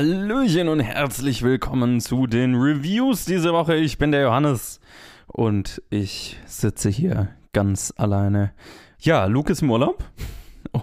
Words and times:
Hallöchen 0.00 0.68
und 0.68 0.80
herzlich 0.80 1.42
willkommen 1.42 2.00
zu 2.00 2.26
den 2.26 2.54
Reviews 2.54 3.26
diese 3.26 3.52
Woche. 3.52 3.76
Ich 3.76 3.98
bin 3.98 4.12
der 4.12 4.22
Johannes 4.22 4.80
und 5.26 5.82
ich 5.90 6.38
sitze 6.46 6.88
hier 6.88 7.28
ganz 7.52 7.92
alleine. 7.98 8.54
Ja, 8.98 9.26
Luke 9.26 9.52
ist 9.52 9.60
im 9.60 9.70
Urlaub 9.70 10.02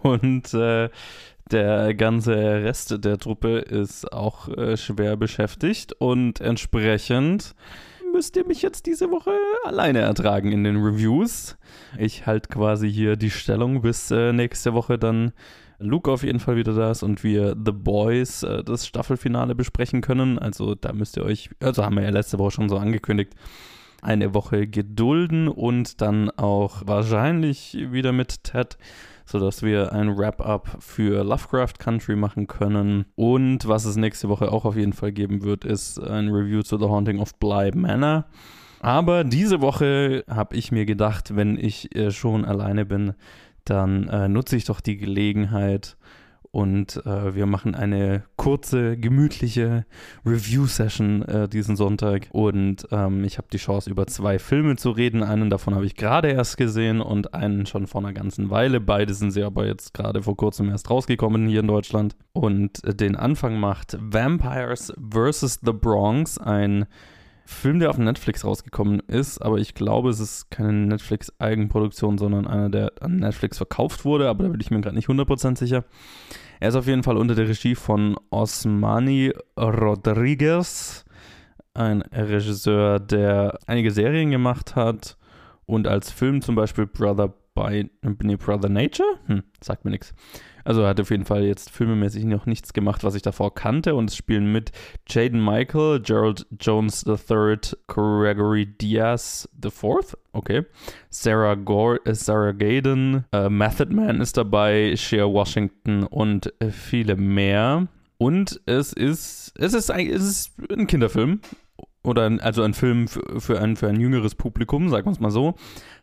und 0.03 0.53
äh, 0.53 0.89
der 1.49 1.95
ganze 1.95 2.35
Rest 2.35 3.03
der 3.03 3.17
Truppe 3.17 3.57
ist 3.57 4.13
auch 4.13 4.49
äh, 4.49 4.77
schwer 4.77 5.17
beschäftigt 5.17 5.93
und 5.93 6.39
entsprechend 6.39 7.55
müsst 8.13 8.37
ihr 8.37 8.45
mich 8.45 8.61
jetzt 8.61 8.85
diese 8.85 9.09
Woche 9.09 9.31
alleine 9.65 10.01
ertragen 10.01 10.51
in 10.51 10.63
den 10.63 10.77
Reviews. 10.77 11.57
Ich 11.97 12.27
halte 12.27 12.49
quasi 12.49 12.87
hier 12.87 13.15
die 13.15 13.31
Stellung, 13.31 13.81
bis 13.81 14.11
äh, 14.11 14.31
nächste 14.31 14.75
Woche 14.75 14.99
dann 14.99 15.33
Luke 15.79 16.11
auf 16.11 16.23
jeden 16.23 16.39
Fall 16.39 16.55
wieder 16.55 16.73
da 16.73 16.91
ist 16.91 17.03
und 17.03 17.23
wir 17.23 17.55
The 17.63 17.71
Boys 17.71 18.43
äh, 18.43 18.63
das 18.63 18.87
Staffelfinale 18.87 19.55
besprechen 19.55 20.01
können. 20.01 20.39
Also 20.39 20.75
da 20.75 20.93
müsst 20.93 21.17
ihr 21.17 21.23
euch, 21.23 21.49
also 21.59 21.83
haben 21.83 21.95
wir 21.95 22.03
ja 22.03 22.09
letzte 22.09 22.39
Woche 22.39 22.51
schon 22.51 22.69
so 22.69 22.77
angekündigt, 22.77 23.33
eine 24.01 24.33
Woche 24.33 24.67
gedulden 24.67 25.47
und 25.47 26.01
dann 26.01 26.29
auch 26.31 26.83
wahrscheinlich 26.85 27.77
wieder 27.91 28.11
mit 28.11 28.43
Ted, 28.43 28.77
sodass 29.25 29.63
wir 29.63 29.91
ein 29.91 30.17
Wrap-up 30.17 30.77
für 30.79 31.23
Lovecraft 31.23 31.73
Country 31.79 32.15
machen 32.15 32.47
können. 32.47 33.05
Und 33.15 33.67
was 33.67 33.85
es 33.85 33.97
nächste 33.97 34.29
Woche 34.29 34.51
auch 34.51 34.65
auf 34.65 34.75
jeden 34.75 34.93
Fall 34.93 35.11
geben 35.11 35.43
wird, 35.43 35.65
ist 35.65 35.99
ein 35.99 36.29
Review 36.29 36.61
zu 36.61 36.77
The 36.77 36.85
Haunting 36.85 37.19
of 37.19 37.35
Bly 37.35 37.71
Manor. 37.75 38.25
Aber 38.79 39.23
diese 39.23 39.61
Woche 39.61 40.23
habe 40.29 40.55
ich 40.55 40.71
mir 40.71 40.85
gedacht, 40.85 41.35
wenn 41.35 41.57
ich 41.57 41.95
äh, 41.95 42.11
schon 42.11 42.45
alleine 42.45 42.85
bin, 42.85 43.13
dann 43.69 44.07
äh, 44.07 44.27
nutze 44.27 44.55
ich 44.55 44.65
doch 44.65 44.81
die 44.81 44.97
Gelegenheit 44.97 45.97
und 46.51 47.05
äh, 47.05 47.35
wir 47.35 47.45
machen 47.45 47.75
eine 47.75 48.23
kurze, 48.35 48.97
gemütliche 48.97 49.85
Review-Session 50.25 51.21
äh, 51.23 51.49
diesen 51.49 51.75
Sonntag. 51.75 52.29
Und 52.31 52.87
ähm, 52.91 53.23
ich 53.23 53.37
habe 53.37 53.47
die 53.51 53.57
Chance, 53.57 53.89
über 53.89 54.07
zwei 54.07 54.39
Filme 54.39 54.75
zu 54.75 54.91
reden. 54.91 55.23
Einen 55.23 55.49
davon 55.49 55.75
habe 55.75 55.85
ich 55.85 55.95
gerade 55.95 56.29
erst 56.29 56.57
gesehen 56.57 57.01
und 57.01 57.33
einen 57.33 57.65
schon 57.65 57.87
vor 57.87 58.01
einer 58.01 58.13
ganzen 58.13 58.49
Weile. 58.49 58.79
Beide 58.79 59.13
sind 59.13 59.31
sie 59.31 59.43
aber 59.43 59.67
jetzt 59.67 59.93
gerade 59.93 60.23
vor 60.23 60.37
kurzem 60.37 60.69
erst 60.69 60.89
rausgekommen 60.89 61.47
hier 61.47 61.59
in 61.59 61.67
Deutschland. 61.67 62.15
Und 62.33 62.83
äh, 62.83 62.95
den 62.95 63.15
Anfang 63.15 63.59
macht 63.59 63.97
Vampires 63.99 64.93
vs. 64.97 65.59
The 65.63 65.73
Bronx, 65.73 66.37
ein 66.37 66.85
Film, 67.47 67.79
der 67.79 67.89
auf 67.89 67.97
Netflix 67.97 68.43
rausgekommen 68.43 68.99
ist, 69.07 69.41
aber 69.41 69.57
ich 69.57 69.73
glaube, 69.73 70.09
es 70.09 70.19
ist 70.19 70.51
keine 70.51 70.73
Netflix-Eigenproduktion, 70.73 72.17
sondern 72.17 72.45
einer, 72.45 72.69
der 72.69 72.91
an 72.99 73.17
Netflix 73.17 73.57
verkauft 73.57 74.03
wurde, 74.03 74.27
aber 74.27 74.43
da 74.43 74.49
bin 74.49 74.59
ich 74.59 74.69
mir 74.69 74.81
gerade 74.81 74.95
nicht 74.95 75.07
100% 75.07 75.57
sicher. 75.57 75.85
Er 76.59 76.69
ist 76.69 76.75
auf 76.75 76.87
jeden 76.87 77.03
Fall 77.03 77.15
unter 77.15 77.35
der 77.35 77.47
Regie 77.47 77.75
von 77.75 78.17
Osmani 78.31 79.31
Rodriguez, 79.57 81.05
ein 81.73 82.01
Regisseur, 82.01 82.99
der 82.99 83.57
einige 83.65 83.91
Serien 83.91 84.29
gemacht 84.29 84.75
hat 84.75 85.17
und 85.65 85.87
als 85.87 86.11
Film 86.11 86.41
zum 86.41 86.55
Beispiel 86.55 86.85
Brother 86.85 87.33
by 87.55 87.89
Brother 88.01 88.69
Nature, 88.69 89.07
hm, 89.27 89.43
sagt 89.61 89.85
mir 89.85 89.91
nichts, 89.91 90.13
also 90.67 90.81
er 90.81 90.89
hat 90.89 90.99
auf 90.99 91.11
jeden 91.11 91.23
Fall 91.23 91.45
jetzt 91.45 91.69
filmemäßig 91.69 92.25
noch 92.25 92.45
nichts 92.45 92.73
gemacht, 92.73 93.05
was 93.05 93.15
ich 93.15 93.21
davor 93.21 93.55
kannte. 93.55 93.95
Und 93.95 94.09
es 94.09 94.17
spielen 94.17 94.51
mit 94.51 94.73
Jaden 95.07 95.43
Michael, 95.43 96.01
Gerald 96.01 96.45
Jones 96.59 97.05
III, 97.07 97.57
Gregory 97.87 98.65
Diaz 98.65 99.47
IV, 99.63 100.17
okay, 100.33 100.65
Sarah, 101.09 101.55
Gore, 101.55 102.01
äh, 102.05 102.13
Sarah 102.13 102.51
Gaden, 102.51 103.23
äh, 103.31 103.47
Method 103.47 103.93
Man 103.93 104.19
ist 104.19 104.35
dabei, 104.35 104.93
Shea 104.97 105.23
Washington 105.23 106.03
und 106.03 106.53
viele 106.69 107.15
mehr. 107.15 107.87
Und 108.17 108.59
es 108.65 108.91
ist, 108.91 109.53
es 109.57 109.73
ist, 109.73 109.89
ein, 109.89 110.09
es 110.09 110.23
ist 110.23 110.53
ein 110.69 110.87
Kinderfilm 110.87 111.39
oder 112.03 112.25
ein, 112.25 112.39
also 112.39 112.63
ein 112.63 112.73
Film 112.73 113.07
für, 113.07 113.39
für, 113.39 113.61
ein, 113.61 113.75
für 113.75 113.87
ein 113.87 113.99
jüngeres 113.99 114.35
Publikum, 114.35 114.89
sagen 114.89 115.05
wir 115.05 115.11
es 115.11 115.19
mal 115.19 115.31
so, 115.31 115.55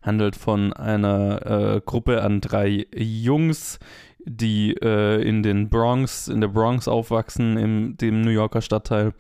handelt 0.03 0.37
von 0.37 0.73
einer 0.73 1.77
äh, 1.77 1.81
Gruppe 1.85 2.23
an 2.23 2.41
drei 2.41 2.87
Jungs, 2.95 3.79
die 4.25 4.75
äh, 4.81 5.23
in 5.23 5.43
den 5.43 5.69
Bronx, 5.69 6.29
in 6.29 6.41
der 6.41 6.49
Bronx 6.49 6.89
aufwachsen, 6.89 7.57
im 7.57 7.97
dem 7.97 8.23
New 8.23 8.31
Yorker 8.31 8.63
Stadtteil. 8.63 9.13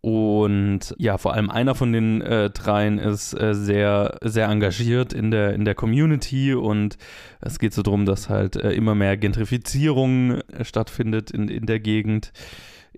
Und 0.00 0.94
ja, 0.98 1.18
vor 1.18 1.34
allem 1.34 1.50
einer 1.50 1.74
von 1.74 1.92
den 1.92 2.20
äh, 2.22 2.50
dreien 2.50 2.98
ist 2.98 3.34
äh, 3.34 3.52
sehr, 3.52 4.16
sehr 4.22 4.48
engagiert 4.48 5.12
in 5.12 5.32
der, 5.32 5.54
in 5.54 5.64
der 5.64 5.74
Community 5.74 6.54
und 6.54 6.96
es 7.40 7.58
geht 7.58 7.74
so 7.74 7.82
darum, 7.82 8.06
dass 8.06 8.28
halt 8.28 8.54
äh, 8.54 8.72
immer 8.72 8.94
mehr 8.94 9.16
Gentrifizierung 9.16 10.40
äh, 10.40 10.64
stattfindet 10.64 11.32
in, 11.32 11.48
in 11.48 11.66
der 11.66 11.80
Gegend. 11.80 12.32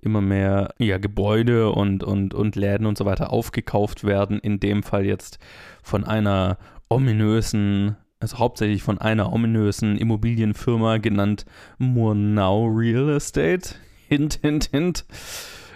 Immer 0.03 0.21
mehr 0.21 0.75
ja, 0.79 0.99
Gebäude 0.99 1.73
und, 1.73 2.03
und, 2.05 2.33
und 2.33 2.57
Läden 2.57 2.87
und 2.87 2.97
so 2.97 3.05
weiter 3.05 3.33
aufgekauft 3.33 4.05
werden. 4.05 4.39
In 4.39 4.61
dem 4.61 4.83
Fall 4.83 5.05
jetzt 5.05 5.39
von 5.83 6.05
einer 6.05 6.59
ominösen 6.89 7.97
also 8.21 8.39
hauptsächlich 8.39 8.83
von 8.83 8.99
einer 8.99 9.33
ominösen 9.33 9.97
Immobilienfirma 9.97 10.99
genannt 10.99 11.47
Murnau 11.79 12.67
Real 12.67 13.09
Estate. 13.11 13.75
Hint, 14.09 14.41
hint, 14.43 14.71
hint. 14.73 15.05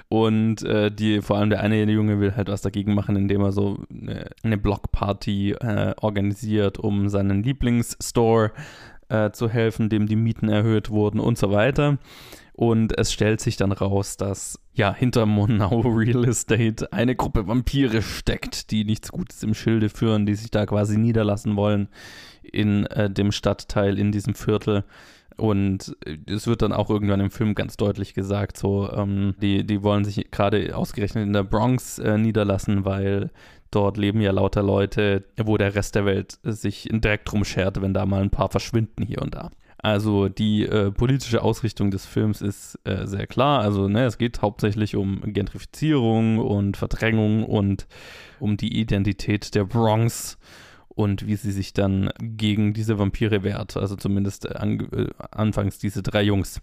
Und 0.08 0.62
äh, 0.64 0.90
die, 0.90 1.22
vor 1.22 1.38
allem 1.38 1.50
der 1.50 1.60
eine 1.60 1.90
Junge 1.90 2.18
will 2.18 2.34
halt 2.34 2.48
was 2.48 2.62
dagegen 2.62 2.94
machen, 2.94 3.14
indem 3.14 3.42
er 3.42 3.52
so 3.52 3.78
eine, 3.90 4.28
eine 4.42 4.58
Blockparty 4.58 5.52
äh, 5.52 5.94
organisiert, 6.00 6.78
um 6.78 7.08
seinen 7.08 7.44
Lieblingsstore 7.44 8.50
äh, 9.08 9.30
zu 9.30 9.48
helfen, 9.48 9.88
dem 9.88 10.06
die 10.06 10.16
Mieten 10.16 10.48
erhöht 10.48 10.90
wurden 10.90 11.20
und 11.20 11.38
so 11.38 11.52
weiter. 11.52 11.98
Und 12.52 12.96
es 12.98 13.12
stellt 13.12 13.40
sich 13.40 13.56
dann 13.56 13.72
raus, 13.72 14.16
dass 14.16 14.60
ja 14.72 14.92
hinter 14.92 15.26
Monau 15.26 15.80
Real 15.84 16.24
Estate 16.24 16.92
eine 16.92 17.14
Gruppe 17.14 17.46
Vampire 17.46 18.02
steckt, 18.02 18.72
die 18.72 18.84
nichts 18.84 19.10
Gutes 19.10 19.42
im 19.42 19.54
Schilde 19.54 19.88
führen, 19.88 20.26
die 20.26 20.34
sich 20.34 20.50
da 20.50 20.66
quasi 20.66 20.98
niederlassen 20.98 21.54
wollen 21.56 21.88
in 22.52 22.86
äh, 22.86 23.10
dem 23.10 23.32
Stadtteil, 23.32 23.98
in 23.98 24.12
diesem 24.12 24.34
Viertel. 24.34 24.84
Und 25.36 25.96
äh, 26.04 26.16
es 26.26 26.46
wird 26.46 26.62
dann 26.62 26.72
auch 26.72 26.90
irgendwann 26.90 27.20
im 27.20 27.30
Film 27.30 27.54
ganz 27.54 27.76
deutlich 27.76 28.14
gesagt, 28.14 28.56
so, 28.56 28.90
ähm, 28.92 29.34
die, 29.40 29.66
die 29.66 29.82
wollen 29.82 30.04
sich 30.04 30.30
gerade 30.30 30.76
ausgerechnet 30.76 31.26
in 31.26 31.32
der 31.32 31.44
Bronx 31.44 31.98
äh, 31.98 32.18
niederlassen, 32.18 32.84
weil 32.84 33.30
dort 33.70 33.96
leben 33.96 34.20
ja 34.20 34.30
lauter 34.30 34.62
Leute, 34.62 35.24
wo 35.42 35.56
der 35.56 35.74
Rest 35.74 35.94
der 35.96 36.04
Welt 36.04 36.38
sich 36.42 36.88
direkt 36.90 37.30
drum 37.30 37.44
schert, 37.44 37.82
wenn 37.82 37.94
da 37.94 38.06
mal 38.06 38.22
ein 38.22 38.30
paar 38.30 38.48
verschwinden 38.48 39.02
hier 39.04 39.22
und 39.22 39.34
da. 39.34 39.50
Also 39.84 40.30
die 40.30 40.64
äh, 40.64 40.90
politische 40.90 41.42
Ausrichtung 41.42 41.90
des 41.90 42.06
Films 42.06 42.40
ist 42.40 42.78
äh, 42.84 43.06
sehr 43.06 43.26
klar. 43.26 43.60
Also 43.60 43.86
ne, 43.86 44.06
es 44.06 44.16
geht 44.16 44.40
hauptsächlich 44.40 44.96
um 44.96 45.20
Gentrifizierung 45.26 46.38
und 46.38 46.78
Verdrängung 46.78 47.44
und 47.44 47.86
um 48.40 48.56
die 48.56 48.80
Identität 48.80 49.54
der 49.54 49.64
Bronx 49.64 50.38
und 50.94 51.26
wie 51.26 51.36
sie 51.36 51.52
sich 51.52 51.72
dann 51.72 52.10
gegen 52.20 52.72
diese 52.72 52.98
Vampire 52.98 53.42
wehrt. 53.42 53.76
Also 53.76 53.96
zumindest 53.96 54.46
äh, 54.46 54.54
an, 54.54 54.80
äh, 54.92 55.08
anfangs 55.30 55.78
diese 55.78 56.02
drei 56.02 56.22
Jungs. 56.22 56.60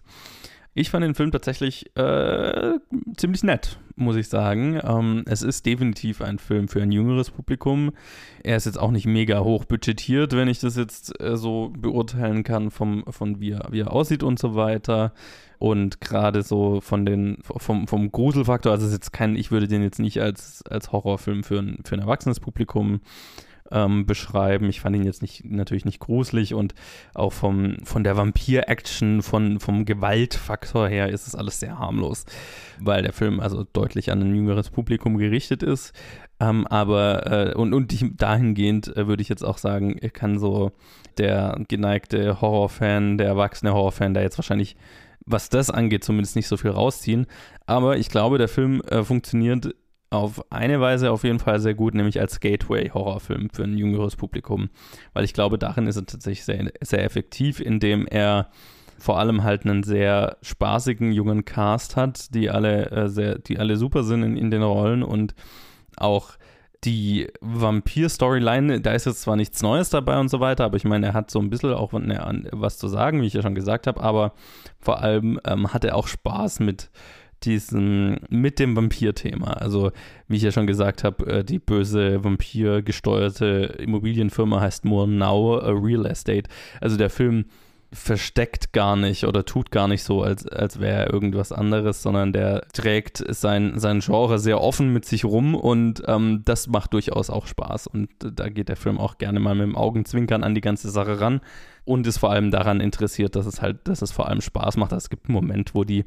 Ich 0.74 0.90
fand 0.90 1.04
den 1.04 1.16
Film 1.16 1.32
tatsächlich 1.32 1.94
äh, 1.98 2.80
ziemlich 3.18 3.44
nett, 3.44 3.78
muss 3.98 4.16
ich 4.16 4.30
sagen. 4.30 4.80
Ähm, 4.82 5.24
es 5.28 5.42
ist 5.42 5.66
definitiv 5.66 6.22
ein 6.22 6.40
Film 6.40 6.70
für 6.70 6.82
ein 6.82 6.94
jüngeres 6.94 7.30
Publikum. 7.30 7.92
Er 8.42 8.56
ist 8.56 8.68
jetzt 8.68 8.80
auch 8.80 8.92
nicht 8.92 9.06
mega 9.06 9.42
hoch 9.42 9.66
budgetiert, 9.66 10.34
wenn 10.34 10.48
ich 10.48 10.60
das 10.60 10.78
jetzt 10.78 11.22
äh, 11.22 11.36
so 11.36 11.74
beurteilen 11.78 12.44
kann, 12.44 12.72
vom, 12.72 13.04
von 13.10 13.42
wie 13.42 13.52
er, 13.52 13.68
wie 13.72 13.82
er 13.82 13.92
aussieht 13.92 14.24
und 14.24 14.40
so 14.40 14.56
weiter. 14.56 15.14
Und 15.60 16.00
gerade 16.00 16.42
so 16.42 16.80
von 16.80 17.06
den, 17.06 17.40
vom, 17.44 17.88
vom 17.88 18.10
Gruselfaktor, 18.10 18.72
also 18.72 18.88
ist 18.88 18.94
jetzt 18.94 19.12
kein, 19.12 19.36
ich 19.36 19.52
würde 19.52 19.68
den 19.68 19.84
jetzt 19.84 20.00
nicht 20.00 20.22
als, 20.22 20.64
als 20.68 20.94
Horrorfilm 20.94 21.44
für 21.44 21.60
ein, 21.60 21.80
für 21.84 21.96
ein 21.96 22.02
erwachsenes 22.02 22.40
Publikum 22.40 23.02
ähm, 23.72 24.06
beschreiben. 24.06 24.70
Ich 24.70 24.82
fand 24.82 24.96
ihn 24.96 25.04
jetzt 25.04 25.22
nicht, 25.22 25.46
natürlich 25.46 25.86
nicht 25.86 26.00
gruselig 26.00 26.54
und 26.54 26.74
auch 27.14 27.34
vom, 27.34 27.78
von 27.84 28.04
der 28.04 28.18
Vampir-Action, 28.18 29.22
vom 29.22 29.86
Gewaltfaktor 29.86 30.88
her 30.88 31.10
ist 31.10 31.28
es 31.28 31.36
alles 31.36 31.60
sehr 31.60 31.80
harmlos, 31.80 32.26
weil 32.80 33.04
der 33.04 33.14
Film 33.14 33.40
also 33.40 33.66
deutlich 33.74 34.12
an 34.12 34.22
ein 34.22 34.36
jüngeres 34.36 34.70
Publikum 34.70 35.18
gerichtet 35.18 35.64
ist. 35.64 35.94
Ähm, 36.40 36.66
aber, 36.68 37.52
äh, 37.52 37.56
und, 37.56 37.74
und 37.74 37.94
dahingehend 38.22 38.96
äh, 38.96 39.08
würde 39.08 39.22
ich 39.22 39.30
jetzt 39.30 39.44
auch 39.44 39.58
sagen, 39.58 40.00
kann 40.14 40.40
so 40.40 40.72
der 41.18 41.60
geneigte 41.68 42.42
Horrorfan, 42.42 43.18
der 43.18 43.28
erwachsene 43.28 43.74
Horrorfan, 43.74 44.14
der 44.14 44.24
jetzt 44.24 44.38
wahrscheinlich 44.38 44.76
was 45.26 45.50
das 45.50 45.70
angeht, 45.70 46.04
zumindest 46.04 46.36
nicht 46.36 46.48
so 46.48 46.58
viel 46.58 46.72
rausziehen. 46.72 47.28
Aber 47.66 47.98
ich 47.98 48.10
glaube, 48.10 48.38
der 48.38 48.48
Film 48.48 48.82
äh, 48.82 49.04
funktioniert 49.04 49.76
auf 50.12 50.52
eine 50.52 50.80
Weise 50.82 51.10
auf 51.10 51.24
jeden 51.24 51.40
Fall 51.40 51.60
sehr 51.60 51.74
gut, 51.74 51.96
nämlich 51.96 52.20
als 52.20 52.40
Gateway-Horrorfilm 52.40 53.50
für 53.50 53.64
ein 53.64 53.78
jüngeres 53.78 54.18
Publikum. 54.18 54.70
Weil 55.14 55.24
ich 55.24 55.34
glaube, 55.34 55.58
darin 55.58 55.88
ist 55.88 55.96
er 55.96 56.06
tatsächlich 56.06 56.46
sehr, 56.46 56.72
sehr 56.82 57.04
effektiv, 57.04 57.60
indem 57.60 58.06
er 58.08 58.50
vor 59.00 59.18
allem 59.18 59.44
halt 59.44 59.66
einen 59.66 59.84
sehr 59.84 60.38
spaßigen 60.42 61.12
jungen 61.12 61.46
Cast 61.46 61.96
hat, 61.96 62.36
die 62.36 62.50
alle 62.50 62.92
äh, 62.92 63.10
sehr, 63.10 63.40
die 63.40 63.58
alle 63.58 63.78
super 63.78 64.04
sind 64.04 64.22
in, 64.22 64.38
in 64.38 64.52
den 64.52 64.62
Rollen 64.62 65.02
und 65.02 65.34
auch 65.98 66.34
die 66.84 67.28
Vampir-Storyline, 67.42 68.82
da 68.82 68.92
ist 68.94 69.06
jetzt 69.06 69.22
zwar 69.22 69.36
nichts 69.36 69.62
Neues 69.62 69.90
dabei 69.92 70.20
und 70.20 70.30
so 70.30 70.40
weiter, 70.40 70.66
aber 70.66 70.78
ich 70.78 70.84
meine, 70.84 71.08
er 71.08 71.14
hat 71.14 71.30
so 71.30 71.40
ein 71.40 71.50
bisschen 71.50 71.74
auch 71.74 71.94
was 71.94 72.80
zu 72.80 72.88
sagen, 72.88 73.22
wie 73.22 73.28
ich 73.28 73.34
ja 73.34 73.44
schon 73.44 73.56
gesagt 73.56 73.86
habe, 73.88 74.02
aber 74.02 74.34
vor 74.80 75.00
allem 75.00 75.40
ähm, 75.46 75.74
hat 75.74 75.86
er 75.86 75.96
auch 75.96 76.08
Spaß 76.08 76.60
mit 76.60 76.90
diesem, 77.46 78.18
mit 78.30 78.60
dem 78.60 78.76
Vampir-Thema. 78.76 79.54
Also, 79.54 79.92
wie 80.28 80.38
ich 80.38 80.44
ja 80.44 80.52
schon 80.52 80.68
gesagt 80.68 81.04
habe, 81.04 81.26
äh, 81.28 81.44
die 81.44 81.60
böse 81.60 82.24
Vampir-gesteuerte 82.24 83.76
Immobilienfirma 83.80 84.62
heißt 84.62 84.86
More 84.86 85.08
Now 85.08 85.56
Real 85.58 86.06
Estate. 86.06 86.50
Also 86.80 86.98
der 86.98 87.10
Film 87.10 87.46
versteckt 87.94 88.72
gar 88.72 88.96
nicht 88.96 89.26
oder 89.26 89.44
tut 89.44 89.70
gar 89.70 89.88
nicht 89.90 90.04
so, 90.04 90.24
als, 90.24 90.48
als 90.48 90.80
wäre 90.80 91.06
er 91.06 91.14
irgendwas 91.14 91.52
anderes, 91.52 92.02
sondern 92.02 92.32
der 92.32 92.62
trägt 92.74 93.22
sein, 93.28 93.80
sein 93.80 94.00
Genre 94.00 94.40
sehr 94.40 94.62
offen 94.62 94.94
mit 94.94 95.04
sich 95.04 95.26
rum 95.26 95.56
und 95.56 96.02
ähm, 96.08 96.44
das 96.46 96.68
macht 96.68 96.94
durchaus 96.94 97.30
auch 97.30 97.48
Spaß. 97.48 97.88
Und 97.88 98.10
da 98.20 98.48
geht 98.48 98.70
der 98.70 98.78
Film 98.78 98.98
auch 98.98 99.18
gerne 99.18 99.42
mal 99.42 99.56
mit 99.56 99.64
dem 99.64 99.76
Augenzwinkern 99.76 100.44
an 100.44 100.56
die 100.56 100.62
ganze 100.62 100.90
Sache 100.90 101.20
ran 101.20 101.42
und 101.84 102.08
ist 102.08 102.20
vor 102.20 102.32
allem 102.32 102.50
daran 102.50 102.80
interessiert, 102.80 103.36
dass 103.36 103.46
es 103.46 103.62
halt, 103.62 103.88
dass 103.88 104.02
es 104.02 104.14
vor 104.14 104.30
allem 104.30 104.42
Spaß 104.42 104.78
macht. 104.78 104.94
Es 104.94 105.10
gibt 105.10 105.28
einen 105.28 105.34
Moment, 105.34 105.76
wo 105.76 105.84
die 105.84 106.06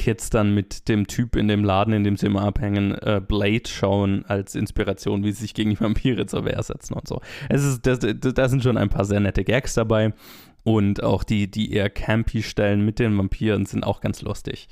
Kids 0.00 0.30
dann 0.30 0.54
mit 0.54 0.88
dem 0.88 1.06
Typ 1.06 1.36
in 1.36 1.46
dem 1.46 1.62
Laden, 1.62 1.92
in 1.92 2.04
dem 2.04 2.16
sie 2.16 2.24
immer 2.24 2.40
abhängen, 2.40 2.92
äh, 3.02 3.20
Blade 3.20 3.68
schauen 3.68 4.24
als 4.24 4.54
Inspiration, 4.54 5.22
wie 5.22 5.32
sie 5.32 5.42
sich 5.42 5.52
gegen 5.52 5.68
die 5.68 5.78
Vampire 5.78 6.24
zur 6.24 6.46
Wehr 6.46 6.62
setzen 6.62 6.94
und 6.94 7.06
so. 7.06 7.20
Es 7.50 7.62
ist, 7.62 7.82
da 7.86 8.48
sind 8.48 8.62
schon 8.62 8.78
ein 8.78 8.88
paar 8.88 9.04
sehr 9.04 9.20
nette 9.20 9.44
Gags 9.44 9.74
dabei. 9.74 10.14
Und 10.62 11.02
auch 11.02 11.22
die, 11.22 11.50
die 11.50 11.72
eher 11.72 11.90
campy 11.90 12.42
Stellen 12.42 12.82
mit 12.84 12.98
den 12.98 13.16
Vampiren 13.16 13.66
sind 13.66 13.84
auch 13.84 14.00
ganz 14.00 14.22
lustig. 14.22 14.68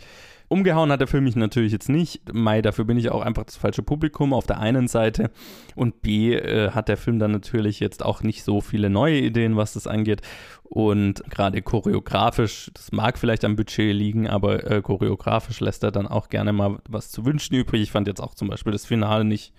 Umgehauen 0.48 0.90
hat 0.90 1.00
der 1.00 1.08
Film 1.08 1.24
mich 1.24 1.36
natürlich 1.36 1.72
jetzt 1.72 1.90
nicht. 1.90 2.32
Mai, 2.32 2.62
dafür 2.62 2.86
bin 2.86 2.96
ich 2.96 3.10
auch 3.10 3.20
einfach 3.20 3.44
das 3.44 3.56
falsche 3.56 3.82
Publikum 3.82 4.32
auf 4.32 4.46
der 4.46 4.58
einen 4.58 4.88
Seite. 4.88 5.30
Und 5.74 6.00
B, 6.00 6.34
äh, 6.34 6.70
hat 6.70 6.88
der 6.88 6.96
Film 6.96 7.18
dann 7.18 7.32
natürlich 7.32 7.80
jetzt 7.80 8.02
auch 8.04 8.22
nicht 8.22 8.42
so 8.42 8.62
viele 8.62 8.88
neue 8.88 9.18
Ideen, 9.18 9.56
was 9.56 9.74
das 9.74 9.86
angeht. 9.86 10.22
Und 10.64 11.22
gerade 11.30 11.60
choreografisch, 11.60 12.70
das 12.72 12.92
mag 12.92 13.18
vielleicht 13.18 13.44
am 13.44 13.56
Budget 13.56 13.94
liegen, 13.94 14.26
aber 14.26 14.70
äh, 14.70 14.80
choreografisch 14.80 15.60
lässt 15.60 15.82
er 15.82 15.92
dann 15.92 16.06
auch 16.06 16.28
gerne 16.28 16.52
mal 16.52 16.78
was 16.88 17.10
zu 17.10 17.26
wünschen 17.26 17.54
übrig. 17.54 17.82
Ich 17.82 17.90
fand 17.90 18.06
jetzt 18.06 18.22
auch 18.22 18.34
zum 18.34 18.48
Beispiel 18.48 18.72
das 18.72 18.86
Finale 18.86 19.24
nicht 19.24 19.52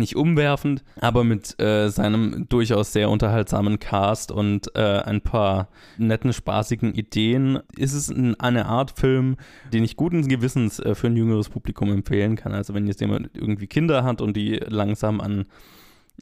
nicht 0.00 0.16
umwerfend, 0.16 0.82
aber 1.00 1.22
mit 1.22 1.60
äh, 1.60 1.88
seinem 1.88 2.48
durchaus 2.48 2.92
sehr 2.92 3.08
unterhaltsamen 3.08 3.78
Cast 3.78 4.32
und 4.32 4.74
äh, 4.74 5.00
ein 5.00 5.20
paar 5.20 5.68
netten, 5.96 6.32
spaßigen 6.32 6.94
Ideen 6.94 7.60
ist 7.76 7.92
es 7.92 8.08
ein, 8.08 8.38
eine 8.40 8.66
Art 8.66 8.98
Film, 8.98 9.36
den 9.72 9.84
ich 9.84 9.96
guten 9.96 10.26
Gewissens 10.26 10.80
äh, 10.80 10.94
für 10.94 11.06
ein 11.06 11.16
jüngeres 11.16 11.48
Publikum 11.48 11.92
empfehlen 11.92 12.34
kann. 12.34 12.52
Also 12.52 12.74
wenn 12.74 12.88
jetzt 12.88 13.00
jemand 13.00 13.30
irgendwie 13.34 13.68
Kinder 13.68 14.02
hat 14.02 14.20
und 14.20 14.36
die 14.36 14.56
langsam 14.56 15.20
an 15.20 15.46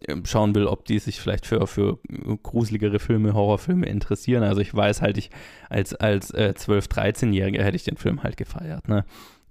ähm, 0.06 0.24
schauen 0.24 0.54
will, 0.54 0.66
ob 0.66 0.84
die 0.84 0.98
sich 0.98 1.20
vielleicht 1.20 1.46
für, 1.46 1.66
für 1.66 1.98
gruseligere 2.42 2.98
Filme, 2.98 3.34
Horrorfilme 3.34 3.86
interessieren. 3.86 4.44
Also 4.44 4.60
ich 4.60 4.74
weiß 4.74 5.02
halt, 5.02 5.18
ich 5.18 5.30
als, 5.70 5.94
als 5.94 6.30
äh, 6.30 6.54
12-, 6.56 6.88
13-Jähriger 6.88 7.62
hätte 7.62 7.76
ich 7.76 7.84
den 7.84 7.96
Film 7.96 8.22
halt 8.22 8.36
gefeiert. 8.36 8.88
Ne? 8.88 9.04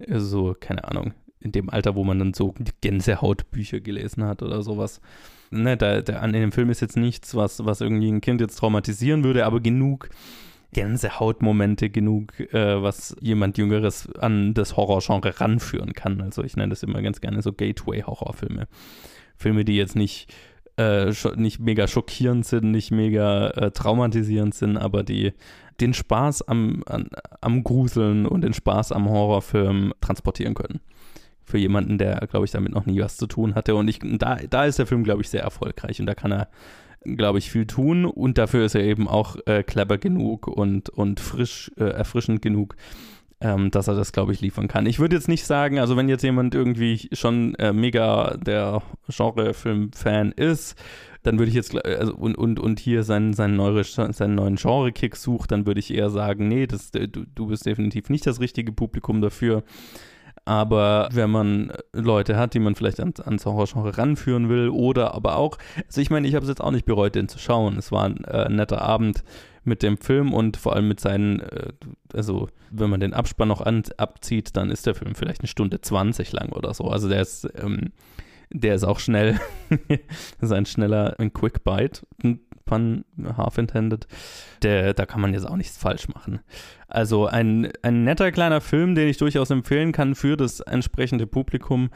So, 0.07 0.55
keine 0.57 0.85
Ahnung, 0.85 1.13
in 1.39 1.51
dem 1.51 1.69
Alter, 1.69 1.95
wo 1.95 2.03
man 2.03 2.19
dann 2.19 2.33
so 2.33 2.53
Gänsehautbücher 2.81 3.79
gelesen 3.79 4.23
hat 4.23 4.41
oder 4.41 4.61
sowas. 4.63 5.01
Ne, 5.49 5.77
da, 5.77 6.01
da, 6.01 6.19
an 6.19 6.33
dem 6.33 6.51
Film 6.51 6.69
ist 6.69 6.81
jetzt 6.81 6.97
nichts, 6.97 7.35
was, 7.35 7.63
was 7.65 7.81
irgendwie 7.81 8.11
ein 8.11 8.21
Kind 8.21 8.41
jetzt 8.41 8.57
traumatisieren 8.57 9.23
würde, 9.23 9.45
aber 9.45 9.61
genug 9.61 10.09
Gänsehautmomente, 10.73 11.89
genug, 11.89 12.39
äh, 12.53 12.81
was 12.81 13.15
jemand 13.21 13.57
Jüngeres 13.57 14.09
an 14.15 14.53
das 14.53 14.75
Horrorgenre 14.75 15.39
ranführen 15.39 15.93
kann. 15.93 16.21
Also 16.21 16.43
ich 16.43 16.57
nenne 16.57 16.71
das 16.71 16.83
immer 16.83 17.01
ganz 17.01 17.21
gerne 17.21 17.41
so 17.41 17.53
Gateway-Horrorfilme. 17.53 18.67
Filme, 19.37 19.63
die 19.63 19.77
jetzt 19.77 19.95
nicht, 19.95 20.33
äh, 20.77 21.13
nicht 21.35 21.59
mega 21.59 21.87
schockierend 21.87 22.45
sind, 22.45 22.71
nicht 22.71 22.91
mega 22.91 23.49
äh, 23.51 23.71
traumatisierend 23.71 24.53
sind, 24.53 24.77
aber 24.77 25.03
die 25.03 25.33
den 25.79 25.93
Spaß 25.93 26.41
am, 26.47 26.83
an, 26.87 27.09
am 27.39 27.63
Gruseln 27.63 28.25
und 28.25 28.41
den 28.41 28.53
Spaß 28.53 28.91
am 28.91 29.07
Horrorfilm 29.07 29.93
transportieren 30.01 30.55
können 30.55 30.81
für 31.47 31.57
jemanden, 31.57 31.97
der, 31.97 32.27
glaube 32.29 32.45
ich, 32.45 32.51
damit 32.51 32.73
noch 32.73 32.85
nie 32.85 32.99
was 33.01 33.15
zu 33.17 33.25
tun 33.25 33.55
hatte. 33.55 33.75
Und 33.75 33.87
ich, 33.87 33.99
da, 34.03 34.37
da 34.49 34.65
ist 34.65 34.79
der 34.79 34.85
Film, 34.85 35.03
glaube 35.03 35.21
ich, 35.21 35.29
sehr 35.29 35.41
erfolgreich 35.41 35.99
und 35.99 36.05
da 36.05 36.13
kann 36.13 36.31
er, 36.31 36.49
glaube 37.03 37.39
ich, 37.39 37.49
viel 37.49 37.65
tun 37.65 38.05
und 38.05 38.37
dafür 38.37 38.65
ist 38.65 38.75
er 38.75 38.83
eben 38.83 39.07
auch 39.07 39.37
äh, 39.45 39.63
clever 39.63 39.97
genug 39.97 40.47
und, 40.47 40.89
und 40.89 41.21
frisch, 41.21 41.71
äh, 41.77 41.85
erfrischend 41.85 42.41
genug, 42.41 42.75
ähm, 43.39 43.71
dass 43.71 43.87
er 43.87 43.95
das, 43.95 44.11
glaube 44.11 44.33
ich, 44.33 44.41
liefern 44.41 44.67
kann. 44.67 44.85
Ich 44.87 44.99
würde 44.99 45.15
jetzt 45.15 45.29
nicht 45.29 45.45
sagen, 45.45 45.79
also 45.79 45.95
wenn 45.95 46.09
jetzt 46.09 46.23
jemand 46.23 46.53
irgendwie 46.53 47.07
schon 47.13 47.55
äh, 47.55 47.71
mega 47.71 48.35
der 48.35 48.81
Genrefilm-Fan 49.07 50.33
ist, 50.33 50.75
dann 51.23 51.39
würde 51.39 51.49
ich 51.49 51.55
jetzt, 51.55 51.75
also, 51.85 52.13
und, 52.13 52.37
und, 52.37 52.59
und 52.59 52.79
hier 52.79 53.03
seinen, 53.03 53.33
seinen, 53.33 53.55
neue, 53.55 53.83
seinen 53.83 54.35
neuen 54.35 54.55
Genre-Kick 54.55 55.15
sucht, 55.15 55.51
dann 55.51 55.65
würde 55.65 55.79
ich 55.79 55.93
eher 55.93 56.09
sagen, 56.09 56.49
nee, 56.49 56.67
das, 56.67 56.91
du, 56.91 57.07
du 57.07 57.47
bist 57.47 57.65
definitiv 57.65 58.09
nicht 58.09 58.25
das 58.25 58.41
richtige 58.41 58.73
Publikum 58.73 59.21
dafür. 59.21 59.63
Aber 60.47 61.09
wenn 61.11 61.29
man 61.29 61.73
Leute 61.91 62.37
hat, 62.37 62.53
die 62.53 62.59
man 62.59 62.73
vielleicht 62.73 63.01
ans, 63.01 63.19
ans 63.19 63.45
Horrorgenre 63.45 63.97
ranführen 63.97 64.47
will 64.47 64.69
oder 64.69 65.13
aber 65.13 65.35
auch, 65.35 65.57
also 65.85 65.99
ich 65.99 66.09
meine, 66.09 66.25
ich 66.25 66.35
habe 66.35 66.43
es 66.43 66.49
jetzt 66.49 66.61
auch 66.61 66.71
nicht 66.71 66.85
bereut, 66.85 67.15
den 67.15 67.27
zu 67.27 67.37
schauen. 67.37 67.77
Es 67.77 67.91
war 67.91 68.05
ein 68.05 68.23
äh, 68.23 68.47
netter 68.47 68.81
Abend 68.81 69.25
mit 69.65 69.83
dem 69.83 69.97
Film 69.97 70.33
und 70.33 70.55
vor 70.55 70.73
allem 70.73 70.87
mit 70.87 71.01
seinen, 71.01 71.41
äh, 71.41 71.73
also 72.13 72.47
wenn 72.71 72.89
man 72.89 73.01
den 73.01 73.13
Abspann 73.13 73.49
noch 73.49 73.59
an, 73.59 73.83
abzieht, 73.97 74.55
dann 74.55 74.71
ist 74.71 74.85
der 74.85 74.95
Film 74.95 75.15
vielleicht 75.15 75.41
eine 75.41 75.49
Stunde 75.49 75.81
20 75.81 76.31
lang 76.31 76.53
oder 76.53 76.73
so. 76.73 76.85
Also 76.85 77.09
der 77.09 77.23
ist, 77.23 77.45
ähm, 77.61 77.91
der 78.49 78.75
ist 78.75 78.85
auch 78.85 78.99
schnell. 78.99 79.41
das 79.89 79.99
ist 80.39 80.53
ein 80.53 80.65
schneller, 80.65 81.15
ein 81.19 81.33
Quick 81.33 81.65
Bite 81.65 82.03
pun 82.67 83.03
half 83.35 83.57
intended, 83.57 84.07
der, 84.61 84.93
da 84.93 85.07
kann 85.07 85.21
man 85.21 85.33
jetzt 85.33 85.47
auch 85.47 85.55
nichts 85.55 85.77
falsch 85.77 86.07
machen. 86.09 86.41
Also 86.87 87.25
ein, 87.25 87.71
ein 87.81 88.03
netter 88.03 88.31
kleiner 88.31 88.61
Film, 88.61 88.93
den 88.93 89.07
ich 89.07 89.17
durchaus 89.17 89.49
empfehlen 89.49 89.91
kann 89.91 90.13
für 90.13 90.37
das 90.37 90.59
entsprechende 90.59 91.25
Publikum 91.25 91.89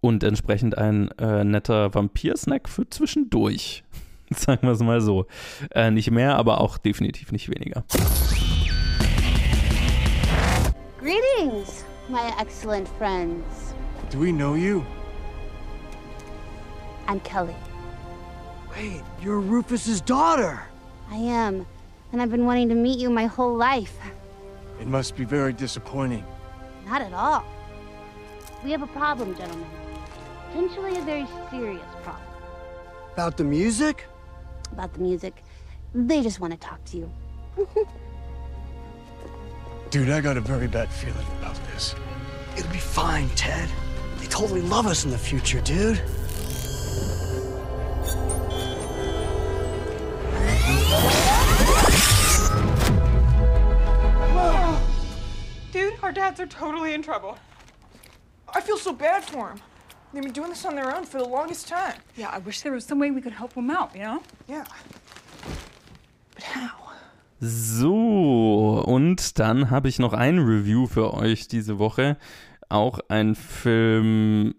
und 0.00 0.22
entsprechend 0.22 0.76
ein 0.76 1.10
äh, 1.18 1.44
netter 1.44 1.94
Vampir-Snack 1.94 2.68
für 2.68 2.88
zwischendurch. 2.90 3.84
Sagen 4.30 4.66
wir 4.66 4.72
es 4.72 4.80
mal 4.80 5.00
so. 5.00 5.26
Äh, 5.70 5.90
nicht 5.90 6.10
mehr, 6.10 6.36
aber 6.36 6.60
auch 6.60 6.78
definitiv 6.78 7.32
nicht 7.32 7.48
weniger. 7.48 7.84
Greetings, 11.00 11.84
my 12.08 12.32
excellent 12.40 12.88
friends. 12.98 13.74
Do 14.10 14.20
we 14.20 14.32
know 14.32 14.54
you? 14.54 14.82
I'm 17.08 17.20
Kelly. 17.22 17.54
Wait, 18.76 19.02
you're 19.22 19.40
Rufus's 19.40 20.02
daughter. 20.02 20.62
I 21.10 21.16
am, 21.16 21.66
and 22.12 22.20
I've 22.20 22.30
been 22.30 22.44
wanting 22.44 22.68
to 22.68 22.74
meet 22.74 22.98
you 22.98 23.08
my 23.08 23.24
whole 23.24 23.56
life. 23.56 23.96
It 24.78 24.86
must 24.86 25.16
be 25.16 25.24
very 25.24 25.54
disappointing. 25.54 26.22
Not 26.84 27.00
at 27.00 27.14
all. 27.14 27.42
We 28.62 28.70
have 28.72 28.82
a 28.82 28.86
problem, 28.88 29.34
gentlemen. 29.34 29.66
Potentially 30.48 30.98
a 30.98 31.00
very 31.00 31.26
serious 31.50 31.86
problem. 32.02 32.28
About 33.14 33.38
the 33.38 33.44
music? 33.44 34.04
About 34.72 34.92
the 34.92 35.00
music. 35.00 35.42
They 35.94 36.22
just 36.22 36.38
want 36.38 36.52
to 36.52 36.58
talk 36.58 36.84
to 36.86 36.98
you. 36.98 37.10
Dude, 39.90 40.10
I 40.10 40.20
got 40.20 40.36
a 40.36 40.42
very 40.42 40.66
bad 40.66 40.92
feeling 40.92 41.26
about 41.40 41.58
this. 41.72 41.94
It'll 42.58 42.70
be 42.70 42.78
fine, 42.78 43.30
Ted. 43.30 43.70
They 44.18 44.26
totally 44.26 44.60
love 44.60 44.86
us 44.86 45.06
in 45.06 45.10
the 45.10 45.18
future, 45.18 45.62
dude. 45.62 46.02
Our 56.06 56.12
dads 56.12 56.38
are 56.38 56.46
totally 56.46 56.94
in 56.94 57.02
trouble. 57.02 57.36
I 58.54 58.60
feel 58.60 58.78
so 58.78 58.92
bad 58.92 59.24
for 59.24 59.48
them. 59.48 59.60
They've 60.12 60.22
been 60.22 60.32
doing 60.32 60.50
this 60.50 60.64
on 60.64 60.76
their 60.76 60.94
own 60.94 61.04
for 61.04 61.18
the 61.18 61.26
longest 61.28 61.66
time. 61.66 61.98
Yeah, 62.16 62.30
I 62.32 62.38
wish 62.38 62.60
there 62.60 62.70
was 62.70 62.84
some 62.84 63.00
way 63.00 63.10
we 63.10 63.20
could 63.20 63.32
help 63.32 63.54
them 63.54 63.70
out, 63.70 63.90
you 63.92 64.02
know? 64.02 64.22
Yeah. 64.48 64.64
But 66.32 66.44
how? 66.44 66.92
So, 67.40 68.84
und 68.86 69.38
dann 69.40 69.68
habe 69.70 69.88
ich 69.88 69.98
noch 69.98 70.12
ein 70.12 70.38
Review 70.38 70.86
für 70.86 71.12
euch 71.12 71.48
diese 71.48 71.80
Woche. 71.80 72.16
Auch 72.68 73.00
ein 73.08 73.34
Film, 73.34 74.54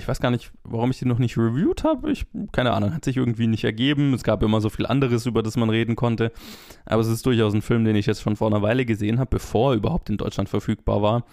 ich 0.00 0.08
weiß 0.08 0.20
gar 0.20 0.30
nicht, 0.30 0.50
warum 0.64 0.90
ich 0.90 0.98
den 0.98 1.08
noch 1.08 1.18
nicht 1.18 1.36
reviewed 1.36 1.84
habe. 1.84 2.10
Ich, 2.10 2.26
keine 2.52 2.72
Ahnung, 2.72 2.94
hat 2.94 3.04
sich 3.04 3.16
irgendwie 3.16 3.46
nicht 3.46 3.64
ergeben. 3.64 4.14
Es 4.14 4.22
gab 4.22 4.42
immer 4.42 4.60
so 4.60 4.70
viel 4.70 4.86
anderes, 4.86 5.26
über 5.26 5.42
das 5.42 5.56
man 5.56 5.70
reden 5.70 5.94
konnte. 5.94 6.32
Aber 6.86 7.02
es 7.02 7.08
ist 7.08 7.26
durchaus 7.26 7.54
ein 7.54 7.62
Film, 7.62 7.84
den 7.84 7.96
ich 7.96 8.06
jetzt 8.06 8.22
schon 8.22 8.36
vor 8.36 8.48
einer 8.48 8.62
Weile 8.62 8.86
gesehen 8.86 9.18
habe, 9.18 9.30
bevor 9.30 9.72
er 9.72 9.76
überhaupt 9.76 10.08
in 10.08 10.16
Deutschland 10.16 10.48
verfügbar 10.48 11.02
war. 11.02 11.24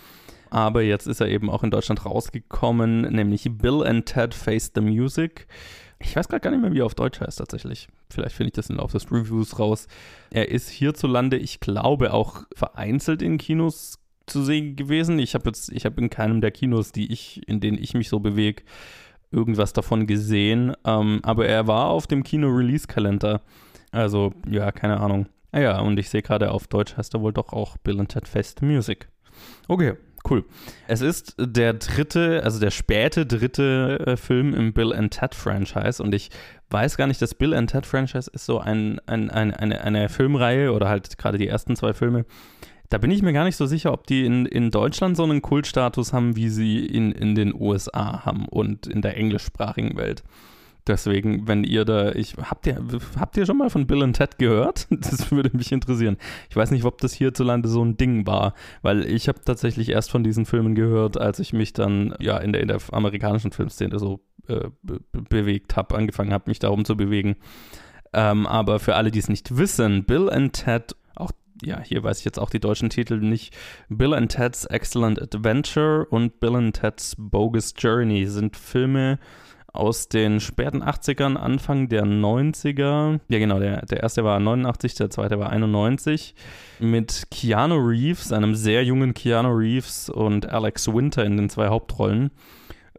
Aber 0.49 0.81
jetzt 0.81 1.07
ist 1.07 1.21
er 1.21 1.29
eben 1.29 1.49
auch 1.49 1.63
in 1.63 1.71
Deutschland 1.71 2.05
rausgekommen, 2.05 3.01
nämlich 3.01 3.49
Bill 3.49 3.85
and 3.85 4.05
Ted 4.05 4.33
Face 4.33 4.71
the 4.75 4.81
Music. 4.81 5.47
Ich 5.99 6.15
weiß 6.15 6.27
gerade 6.27 6.41
gar 6.41 6.51
nicht 6.51 6.61
mehr, 6.61 6.73
wie 6.73 6.79
er 6.79 6.85
auf 6.85 6.95
Deutsch 6.95 7.19
heißt 7.21 7.39
tatsächlich. 7.39 7.87
Vielleicht 8.09 8.35
finde 8.35 8.49
ich 8.49 8.53
das 8.53 8.69
im 8.69 8.77
Laufe 8.77 8.97
des 8.97 9.11
Reviews 9.11 9.59
raus. 9.59 9.87
Er 10.29 10.49
ist 10.49 10.69
hierzulande, 10.69 11.37
ich 11.37 11.59
glaube, 11.59 12.13
auch 12.13 12.43
vereinzelt 12.53 13.21
in 13.21 13.37
Kinos 13.37 13.99
zu 14.27 14.43
sehen 14.43 14.75
gewesen. 14.75 15.19
Ich 15.19 15.33
habe 15.33 15.45
jetzt, 15.47 15.71
ich 15.71 15.85
habe 15.85 15.99
in 16.01 16.09
keinem 16.09 16.41
der 16.41 16.51
Kinos, 16.51 16.91
die 16.91 17.11
ich, 17.11 17.47
in 17.47 17.59
denen 17.59 17.77
ich 17.77 17.93
mich 17.93 18.09
so 18.09 18.19
bewege, 18.19 18.63
irgendwas 19.31 19.73
davon 19.73 20.07
gesehen. 20.07 20.73
Ähm, 20.85 21.19
aber 21.23 21.47
er 21.47 21.67
war 21.67 21.87
auf 21.87 22.07
dem 22.07 22.23
Kino-Release-Kalender. 22.23 23.41
Also, 23.91 24.33
ja, 24.49 24.71
keine 24.71 24.99
Ahnung. 24.99 25.27
Ah 25.51 25.59
ja, 25.59 25.79
und 25.79 25.97
ich 25.97 26.09
sehe 26.09 26.21
gerade 26.21 26.51
auf 26.51 26.67
Deutsch 26.67 26.97
heißt 26.97 27.13
er 27.13 27.21
wohl 27.21 27.33
doch 27.33 27.53
auch 27.53 27.77
Bill 27.77 27.99
and 27.99 28.09
Ted 28.09 28.27
Fest 28.27 28.61
Music. 28.61 29.07
Okay, 29.67 29.95
Cool. 30.29 30.43
Es 30.87 31.01
ist 31.01 31.35
der 31.39 31.73
dritte, 31.73 32.41
also 32.43 32.59
der 32.59 32.71
späte 32.71 33.25
dritte 33.25 34.03
äh, 34.05 34.17
Film 34.17 34.53
im 34.53 34.73
Bill 34.73 34.91
and 34.93 35.13
Ted 35.13 35.33
Franchise 35.33 36.03
und 36.03 36.13
ich 36.13 36.29
weiß 36.69 36.97
gar 36.97 37.07
nicht, 37.07 37.21
das 37.21 37.33
Bill 37.33 37.53
and 37.53 37.69
Ted 37.69 37.85
Franchise 37.85 38.29
ist 38.33 38.45
so 38.45 38.59
ein, 38.59 38.99
ein, 39.05 39.29
ein, 39.29 39.53
eine, 39.53 39.81
eine 39.81 40.09
Filmreihe 40.09 40.73
oder 40.73 40.89
halt 40.89 41.17
gerade 41.17 41.37
die 41.37 41.47
ersten 41.47 41.75
zwei 41.75 41.93
Filme. 41.93 42.25
Da 42.89 42.97
bin 42.97 43.11
ich 43.11 43.21
mir 43.21 43.33
gar 43.33 43.43
nicht 43.43 43.57
so 43.57 43.65
sicher, 43.65 43.91
ob 43.91 44.07
die 44.07 44.25
in, 44.25 44.45
in 44.45 44.71
Deutschland 44.71 45.17
so 45.17 45.23
einen 45.23 45.41
Kultstatus 45.41 46.13
haben, 46.13 46.35
wie 46.35 46.49
sie 46.49 46.85
in, 46.85 47.11
in 47.11 47.35
den 47.35 47.53
USA 47.53 48.25
haben 48.25 48.47
und 48.47 48.87
in 48.87 49.01
der 49.01 49.17
englischsprachigen 49.17 49.97
Welt. 49.97 50.23
Deswegen, 50.87 51.47
wenn 51.47 51.65
ihr 51.65 51.83
da, 51.83 52.13
ich 52.13 52.35
habt 52.37 52.65
ihr, 52.65 52.81
habt 53.19 53.35
ihr 53.35 53.45
schon 53.45 53.57
mal 53.57 53.69
von 53.69 53.87
Bill 53.87 54.03
und 54.03 54.13
Ted 54.13 54.37
gehört? 54.37 54.87
Das 54.97 55.31
würde 55.31 55.55
mich 55.55 55.71
interessieren. 55.71 56.17
Ich 56.49 56.55
weiß 56.55 56.71
nicht, 56.71 56.85
ob 56.85 56.99
das 56.99 57.13
hierzulande 57.13 57.67
so 57.67 57.83
ein 57.83 57.97
Ding 57.97 58.25
war, 58.25 58.53
weil 58.81 59.05
ich 59.05 59.27
habe 59.27 59.39
tatsächlich 59.43 59.89
erst 59.89 60.09
von 60.09 60.23
diesen 60.23 60.45
Filmen 60.45 60.75
gehört, 60.75 61.19
als 61.19 61.39
ich 61.39 61.53
mich 61.53 61.73
dann 61.73 62.15
ja 62.19 62.37
in 62.37 62.53
der, 62.53 62.61
in 62.61 62.67
der 62.69 62.79
amerikanischen 62.91 63.51
Filmszene 63.51 63.99
so 63.99 64.21
äh, 64.47 64.69
be 64.81 65.01
bewegt 65.11 65.75
habe, 65.75 65.95
angefangen 65.95 66.31
habe, 66.31 66.45
mich 66.47 66.59
darum 66.59 66.85
zu 66.85 66.95
bewegen. 66.95 67.35
Ähm, 68.13 68.47
aber 68.47 68.79
für 68.79 68.95
alle, 68.95 69.11
die 69.11 69.19
es 69.19 69.29
nicht 69.29 69.57
wissen, 69.57 70.05
Bill 70.05 70.29
and 70.29 70.53
Ted, 70.53 70.95
ja, 71.63 71.81
hier 71.81 72.03
weiß 72.03 72.19
ich 72.19 72.25
jetzt 72.25 72.39
auch 72.39 72.49
die 72.49 72.59
deutschen 72.59 72.89
Titel 72.89 73.17
nicht. 73.17 73.55
Bill 73.89 74.13
and 74.13 74.31
Ted's 74.31 74.65
Excellent 74.65 75.21
Adventure 75.21 76.05
und 76.05 76.39
Bill 76.39 76.55
and 76.55 76.75
Ted's 76.75 77.15
Bogus 77.17 77.73
Journey 77.77 78.25
sind 78.27 78.55
Filme, 78.55 79.19
aus 79.77 80.09
den 80.09 80.39
späten 80.39 80.81
80ern, 80.81 81.35
Anfang 81.35 81.87
der 81.87 82.03
90er. 82.03 83.19
Ja, 83.27 83.39
genau, 83.39 83.59
der, 83.59 83.85
der 83.85 84.01
erste 84.01 84.23
war 84.23 84.39
89, 84.39 84.95
der 84.95 85.09
zweite 85.09 85.39
war 85.39 85.51
91. 85.51 86.33
Mit 86.79 87.27
Keanu 87.29 87.75
Reeves, 87.75 88.31
einem 88.31 88.55
sehr 88.55 88.83
jungen 88.83 89.13
Keanu 89.13 89.49
Reeves 89.49 90.09
und 90.09 90.49
Alex 90.49 90.87
Winter 90.91 91.23
in 91.25 91.37
den 91.37 91.49
zwei 91.49 91.67
Hauptrollen. 91.67 92.31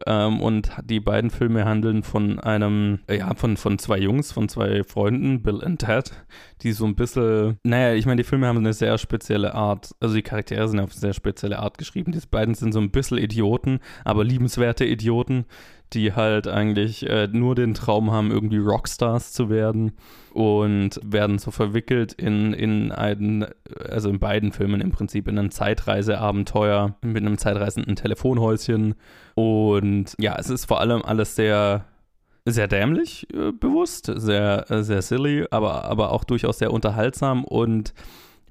Ähm, 0.07 0.41
und 0.41 0.71
die 0.83 0.99
beiden 0.99 1.29
Filme 1.29 1.65
handeln 1.65 2.03
von 2.03 2.39
einem, 2.39 2.99
ja, 3.09 3.33
von, 3.35 3.57
von 3.57 3.77
zwei 3.77 3.97
Jungs, 3.97 4.31
von 4.31 4.49
zwei 4.49 4.83
Freunden, 4.83 5.41
Bill 5.41 5.55
und 5.55 5.79
Ted, 5.79 6.11
die 6.61 6.71
so 6.71 6.85
ein 6.85 6.95
bisschen, 6.95 7.57
naja, 7.63 7.93
ich 7.95 8.05
meine, 8.05 8.21
die 8.21 8.27
Filme 8.27 8.47
haben 8.47 8.57
eine 8.57 8.73
sehr 8.73 8.97
spezielle 8.97 9.53
Art, 9.53 9.91
also 9.99 10.15
die 10.15 10.21
Charaktere 10.21 10.67
sind 10.67 10.79
auf 10.79 10.91
eine 10.91 10.99
sehr 10.99 11.13
spezielle 11.13 11.59
Art 11.59 11.77
geschrieben. 11.77 12.11
Die 12.11 12.19
beiden 12.29 12.55
sind 12.55 12.73
so 12.73 12.79
ein 12.79 12.91
bisschen 12.91 13.17
Idioten, 13.17 13.79
aber 14.03 14.23
liebenswerte 14.23 14.85
Idioten 14.85 15.45
die 15.93 16.13
halt 16.13 16.47
eigentlich 16.47 17.09
äh, 17.09 17.27
nur 17.31 17.55
den 17.55 17.73
Traum 17.73 18.11
haben, 18.11 18.31
irgendwie 18.31 18.57
Rockstars 18.57 19.31
zu 19.33 19.49
werden 19.49 19.93
und 20.33 20.99
werden 21.03 21.39
so 21.39 21.51
verwickelt 21.51 22.13
in, 22.13 22.53
in 22.53 22.91
einen, 22.91 23.45
also 23.89 24.09
in 24.09 24.19
beiden 24.19 24.51
Filmen 24.51 24.81
im 24.81 24.91
Prinzip, 24.91 25.27
in 25.27 25.37
ein 25.39 25.51
Zeitreiseabenteuer 25.51 26.95
mit 27.01 27.25
einem 27.25 27.37
zeitreisenden 27.37 27.95
Telefonhäuschen. 27.95 28.95
Und 29.35 30.15
ja, 30.19 30.35
es 30.37 30.49
ist 30.49 30.65
vor 30.65 30.79
allem 30.79 31.01
alles 31.03 31.35
sehr 31.35 31.85
sehr 32.45 32.67
dämlich 32.67 33.27
äh, 33.33 33.51
bewusst, 33.51 34.11
sehr, 34.15 34.69
äh, 34.71 34.83
sehr 34.83 35.01
silly, 35.01 35.45
aber, 35.51 35.85
aber 35.85 36.11
auch 36.11 36.23
durchaus 36.23 36.59
sehr 36.59 36.71
unterhaltsam 36.71 37.43
und 37.43 37.93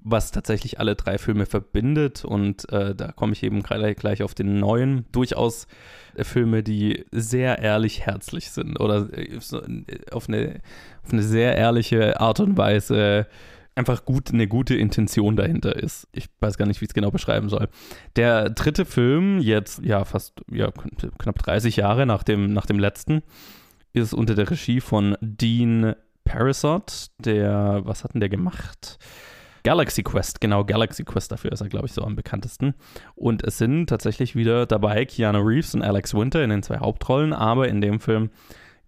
was 0.02 0.30
tatsächlich 0.30 0.80
alle 0.80 0.94
drei 0.94 1.18
Filme 1.18 1.46
verbindet 1.46 2.24
und 2.24 2.70
äh, 2.72 2.94
da 2.94 3.12
komme 3.12 3.32
ich 3.32 3.42
eben 3.42 3.62
gleich, 3.62 3.96
gleich 3.96 4.22
auf 4.22 4.34
den 4.34 4.58
neuen, 4.58 5.06
durchaus 5.12 5.66
äh, 6.14 6.24
Filme, 6.24 6.62
die 6.62 7.04
sehr 7.10 7.58
ehrlich 7.58 8.06
herzlich 8.06 8.50
sind 8.50 8.80
oder 8.80 9.08
äh, 9.12 9.34
äh, 9.34 10.10
auf, 10.12 10.28
eine, 10.28 10.60
auf 11.04 11.12
eine 11.12 11.22
sehr 11.22 11.56
ehrliche 11.56 12.20
Art 12.20 12.40
und 12.40 12.56
Weise 12.56 13.26
einfach 13.78 14.04
gut 14.04 14.32
eine 14.32 14.48
gute 14.48 14.74
Intention 14.74 15.36
dahinter 15.36 15.76
ist. 15.76 16.08
Ich 16.12 16.26
weiß 16.40 16.58
gar 16.58 16.66
nicht, 16.66 16.80
wie 16.80 16.84
ich 16.84 16.90
es 16.90 16.94
genau 16.94 17.12
beschreiben 17.12 17.48
soll. 17.48 17.68
Der 18.16 18.50
dritte 18.50 18.84
Film, 18.84 19.38
jetzt 19.38 19.84
ja 19.84 20.04
fast 20.04 20.40
ja, 20.50 20.72
knapp 20.72 21.38
30 21.38 21.76
Jahre 21.76 22.04
nach 22.04 22.24
dem, 22.24 22.52
nach 22.52 22.66
dem 22.66 22.80
letzten, 22.80 23.22
ist 23.92 24.14
unter 24.14 24.34
der 24.34 24.50
Regie 24.50 24.80
von 24.80 25.16
Dean 25.20 25.94
Parasot, 26.24 27.06
der, 27.18 27.82
was 27.84 28.04
hat 28.04 28.14
denn 28.14 28.20
der 28.20 28.28
gemacht? 28.28 28.98
Galaxy 29.64 30.02
Quest, 30.02 30.40
genau, 30.40 30.64
Galaxy 30.64 31.04
Quest, 31.04 31.32
dafür 31.32 31.52
ist 31.52 31.60
er, 31.60 31.68
glaube 31.68 31.86
ich, 31.86 31.92
so 31.92 32.02
am 32.02 32.16
bekanntesten. 32.16 32.74
Und 33.14 33.44
es 33.44 33.58
sind 33.58 33.86
tatsächlich 33.86 34.36
wieder 34.36 34.66
dabei 34.66 35.04
Keanu 35.04 35.40
Reeves 35.40 35.74
und 35.74 35.82
Alex 35.82 36.14
Winter 36.14 36.42
in 36.42 36.50
den 36.50 36.62
zwei 36.62 36.78
Hauptrollen, 36.78 37.32
aber 37.32 37.68
in 37.68 37.80
dem 37.80 38.00
Film 38.00 38.30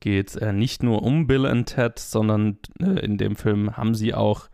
geht 0.01 0.31
es 0.31 0.37
äh, 0.37 0.53
nicht 0.53 0.83
nur 0.83 1.03
um 1.03 1.27
Bill 1.27 1.47
und 1.47 1.67
Ted, 1.67 1.99
sondern 1.99 2.59
äh, 2.81 3.05
in 3.05 3.19
dem 3.19 3.37
Film 3.37 3.77
haben 3.77 3.95
sie 3.95 4.15
auch 4.15 4.49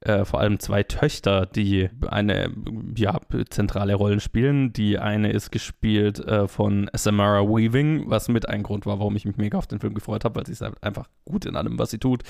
äh, 0.00 0.24
vor 0.24 0.40
allem 0.40 0.60
zwei 0.60 0.82
Töchter, 0.82 1.46
die 1.46 1.88
eine 2.08 2.52
ja, 2.96 3.18
zentrale 3.50 3.94
Rolle 3.94 4.20
spielen. 4.20 4.72
Die 4.72 4.98
eine 4.98 5.32
ist 5.32 5.50
gespielt 5.50 6.20
äh, 6.20 6.46
von 6.46 6.88
Samara 6.92 7.42
Weaving, 7.42 8.08
was 8.08 8.28
mit 8.28 8.48
ein 8.48 8.62
Grund 8.62 8.86
war, 8.86 8.98
warum 8.98 9.16
ich 9.16 9.24
mich 9.24 9.36
mega 9.36 9.58
auf 9.58 9.66
den 9.66 9.80
Film 9.80 9.94
gefreut 9.94 10.24
habe, 10.24 10.36
weil 10.36 10.46
sie 10.46 10.52
ist 10.52 10.60
halt 10.60 10.82
einfach 10.82 11.08
gut 11.24 11.46
in 11.46 11.56
allem, 11.56 11.78
was 11.78 11.90
sie 11.90 11.98
tut. 11.98 12.22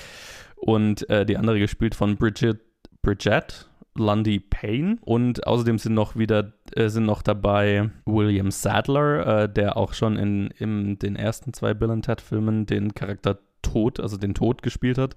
Und 0.55 1.07
äh, 1.09 1.25
die 1.25 1.37
andere 1.37 1.59
gespielt 1.59 1.95
von 1.95 2.17
Bridget 2.17 2.59
Bridget, 3.01 3.69
Lundy 3.95 4.39
Payne 4.39 4.97
und 5.01 5.45
außerdem 5.45 5.77
sind 5.77 5.93
noch 5.93 6.15
wieder 6.15 6.53
äh, 6.75 6.89
sind 6.89 7.05
noch 7.05 7.21
dabei 7.21 7.89
William 8.05 8.51
Sadler, 8.51 9.43
äh, 9.43 9.49
der 9.49 9.77
auch 9.77 9.93
schon 9.93 10.15
in, 10.15 10.51
in 10.57 10.99
den 10.99 11.15
ersten 11.15 11.53
zwei 11.53 11.73
Bill 11.73 11.91
and 11.91 12.05
Ted 12.05 12.21
Filmen 12.21 12.65
den 12.65 12.93
Charakter 12.93 13.39
Tod, 13.61 13.99
also 13.99 14.17
den 14.17 14.33
Tod 14.33 14.61
gespielt 14.61 14.97
hat. 14.97 15.15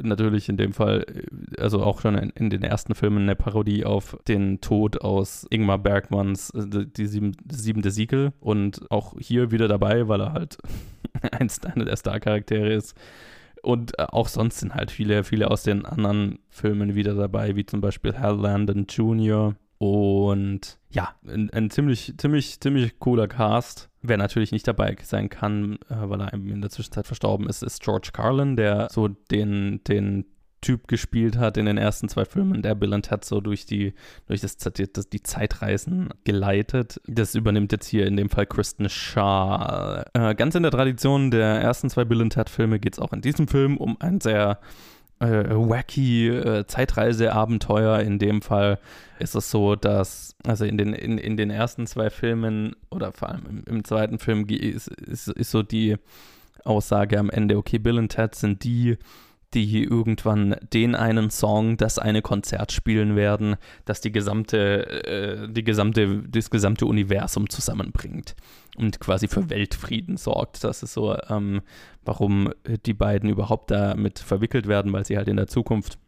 Natürlich 0.00 0.48
in 0.48 0.56
dem 0.56 0.72
Fall, 0.72 1.04
äh, 1.08 1.60
also 1.60 1.82
auch 1.82 2.00
schon 2.00 2.16
in, 2.16 2.30
in 2.30 2.50
den 2.50 2.62
ersten 2.62 2.94
Filmen 2.94 3.22
eine 3.22 3.36
Parodie 3.36 3.84
auf 3.84 4.16
den 4.28 4.60
Tod 4.60 5.00
aus 5.00 5.46
Ingmar 5.50 5.78
Bergmanns 5.78 6.50
äh, 6.50 6.86
Die 6.86 7.06
sieben, 7.06 7.34
Siegel 7.50 8.32
und 8.40 8.90
auch 8.90 9.14
hier 9.18 9.50
wieder 9.50 9.68
dabei, 9.68 10.08
weil 10.08 10.20
er 10.20 10.32
halt 10.32 10.58
eins 11.32 11.62
einer 11.64 11.84
der 11.84 11.96
Star-Charaktere 11.96 12.72
ist. 12.72 12.96
Und 13.62 13.98
äh, 13.98 14.04
auch 14.08 14.28
sonst 14.28 14.58
sind 14.58 14.74
halt 14.74 14.90
viele, 14.90 15.24
viele 15.24 15.50
aus 15.50 15.62
den 15.62 15.86
anderen 15.86 16.40
Filmen 16.50 16.94
wieder 16.94 17.14
dabei, 17.14 17.56
wie 17.56 17.64
zum 17.64 17.80
Beispiel 17.80 18.18
Hal 18.18 18.36
Landon 18.36 18.86
Jr. 18.88 19.54
Und 19.78 20.78
ja, 20.90 21.14
ein, 21.26 21.50
ein, 21.50 21.70
ziemlich, 21.70 22.14
ziemlich, 22.16 22.60
ziemlich 22.60 22.98
cooler 22.98 23.28
Cast. 23.28 23.88
Wer 24.00 24.16
natürlich 24.16 24.52
nicht 24.52 24.66
dabei 24.68 24.96
sein 25.02 25.28
kann, 25.28 25.78
äh, 25.88 25.94
weil 26.08 26.20
er 26.20 26.32
in 26.32 26.60
der 26.60 26.70
Zwischenzeit 26.70 27.06
verstorben 27.06 27.48
ist, 27.48 27.62
ist 27.62 27.82
George 27.82 28.10
Carlin, 28.12 28.56
der 28.56 28.88
so 28.90 29.08
den, 29.08 29.82
den 29.84 30.26
Typ 30.62 30.88
gespielt 30.88 31.36
hat 31.36 31.58
in 31.58 31.66
den 31.66 31.76
ersten 31.76 32.08
zwei 32.08 32.24
Filmen, 32.24 32.62
der 32.62 32.74
Bill 32.74 32.94
und 32.94 33.02
Ted 33.02 33.24
so 33.24 33.42
durch 33.42 33.66
die, 33.66 33.92
durch 34.26 34.40
das, 34.40 34.56
das, 34.56 35.08
die 35.10 35.22
Zeitreisen 35.22 36.08
geleitet. 36.24 37.00
Das 37.06 37.34
übernimmt 37.34 37.72
jetzt 37.72 37.86
hier 37.86 38.06
in 38.06 38.16
dem 38.16 38.30
Fall 38.30 38.46
Kristen 38.46 38.88
Shaw. 38.88 40.04
Äh, 40.14 40.34
ganz 40.34 40.54
in 40.54 40.62
der 40.62 40.72
Tradition 40.72 41.30
der 41.30 41.60
ersten 41.60 41.90
zwei 41.90 42.04
Bill 42.04 42.22
und 42.22 42.30
Ted 42.30 42.48
Filme 42.48 42.80
geht 42.80 42.94
es 42.94 42.98
auch 42.98 43.12
in 43.12 43.20
diesem 43.20 43.46
Film 43.46 43.76
um 43.76 44.00
ein 44.00 44.20
sehr 44.20 44.58
äh, 45.22 45.26
wacky 45.50 46.28
äh, 46.28 46.66
Zeitreiseabenteuer. 46.66 48.00
In 48.00 48.18
dem 48.18 48.42
Fall 48.42 48.78
ist 49.18 49.34
es 49.34 49.50
so, 49.50 49.76
dass, 49.76 50.34
also 50.44 50.64
in 50.64 50.78
den, 50.78 50.94
in, 50.94 51.18
in 51.18 51.36
den 51.36 51.50
ersten 51.50 51.86
zwei 51.86 52.10
Filmen 52.10 52.74
oder 52.90 53.12
vor 53.12 53.28
allem 53.28 53.46
im, 53.46 53.64
im 53.66 53.84
zweiten 53.84 54.18
Film 54.18 54.46
ist, 54.48 54.88
ist, 54.88 55.28
ist 55.28 55.50
so 55.50 55.62
die 55.62 55.96
Aussage 56.64 57.18
am 57.18 57.30
Ende, 57.30 57.56
okay, 57.56 57.78
Bill 57.78 57.98
und 57.98 58.10
Ted 58.10 58.34
sind 58.34 58.64
die, 58.64 58.98
die 59.54 59.84
irgendwann 59.84 60.56
den 60.72 60.94
einen 60.94 61.30
Song, 61.30 61.76
das 61.76 61.98
eine 61.98 62.22
Konzert 62.22 62.72
spielen 62.72 63.16
werden, 63.16 63.56
das 63.84 64.00
die 64.00 64.12
gesamte, 64.12 65.04
äh, 65.06 65.48
die 65.52 65.64
gesamte, 65.64 66.22
das 66.28 66.50
gesamte 66.50 66.86
Universum 66.86 67.48
zusammenbringt 67.48 68.34
und 68.76 69.00
quasi 69.00 69.28
für 69.28 69.50
Weltfrieden 69.50 70.16
sorgt. 70.16 70.64
Das 70.64 70.82
ist 70.82 70.94
so, 70.94 71.16
ähm, 71.28 71.62
warum 72.04 72.52
die 72.86 72.94
beiden 72.94 73.28
überhaupt 73.28 73.70
damit 73.70 74.18
verwickelt 74.18 74.66
werden, 74.66 74.92
weil 74.92 75.04
sie 75.04 75.16
halt 75.16 75.28
in 75.28 75.36
der 75.36 75.46
Zukunft 75.46 75.98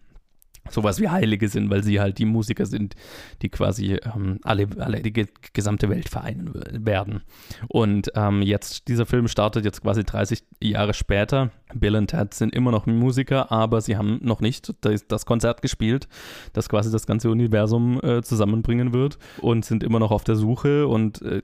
sowas 0.71 1.00
wie 1.00 1.09
Heilige 1.09 1.49
sind, 1.49 1.71
weil 1.71 1.83
sie 1.83 2.00
halt 2.00 2.18
die 2.18 2.25
Musiker 2.25 2.66
sind, 2.66 2.94
die 3.42 3.49
quasi 3.49 3.99
ähm, 4.14 4.38
alle, 4.42 4.66
alle 4.78 5.00
die 5.00 5.26
gesamte 5.52 5.88
Welt 5.90 6.09
vereinen 6.09 6.52
werden. 6.54 7.23
Und 7.68 8.11
ähm, 8.14 8.42
jetzt, 8.42 8.88
dieser 8.88 9.06
Film 9.06 9.28
startet 9.28 9.64
jetzt 9.64 9.83
quasi 9.83 10.04
30 10.04 10.42
Jahre 10.62 10.94
später. 10.94 11.50
Bill 11.75 11.97
und 11.97 12.09
Ted 12.09 12.35
sind 12.35 12.54
immer 12.54 12.71
noch 12.71 12.87
Musiker, 12.87 13.50
aber 13.50 13.80
sie 13.80 13.97
haben 13.97 14.21
noch 14.23 14.40
nicht 14.40 14.73
das, 14.80 15.26
Konzert 15.26 15.62
gespielt, 15.62 16.09
das 16.52 16.68
quasi 16.68 16.90
das 16.90 17.06
ganze 17.06 17.30
Universum 17.30 18.00
äh, 18.02 18.23
zusammenbringen 18.23 18.92
wird 18.92 19.18
und 19.40 19.64
sind 19.64 19.83
immer 19.83 19.99
noch 19.99 20.11
auf 20.11 20.23
der 20.23 20.37
Suche 20.37 20.87
und 20.87 21.23
äh, 21.23 21.42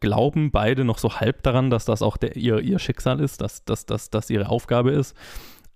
glauben 0.00 0.50
beide 0.50 0.84
noch 0.84 0.98
so 0.98 1.20
halb 1.20 1.42
daran, 1.42 1.70
dass 1.70 1.84
das 1.84 2.02
auch 2.02 2.16
der, 2.16 2.36
ihr, 2.36 2.60
ihr 2.60 2.78
Schicksal 2.78 3.20
ist, 3.20 3.40
dass 3.40 3.64
das 3.64 4.30
ihre 4.30 4.48
Aufgabe 4.48 4.90
ist 4.90 5.14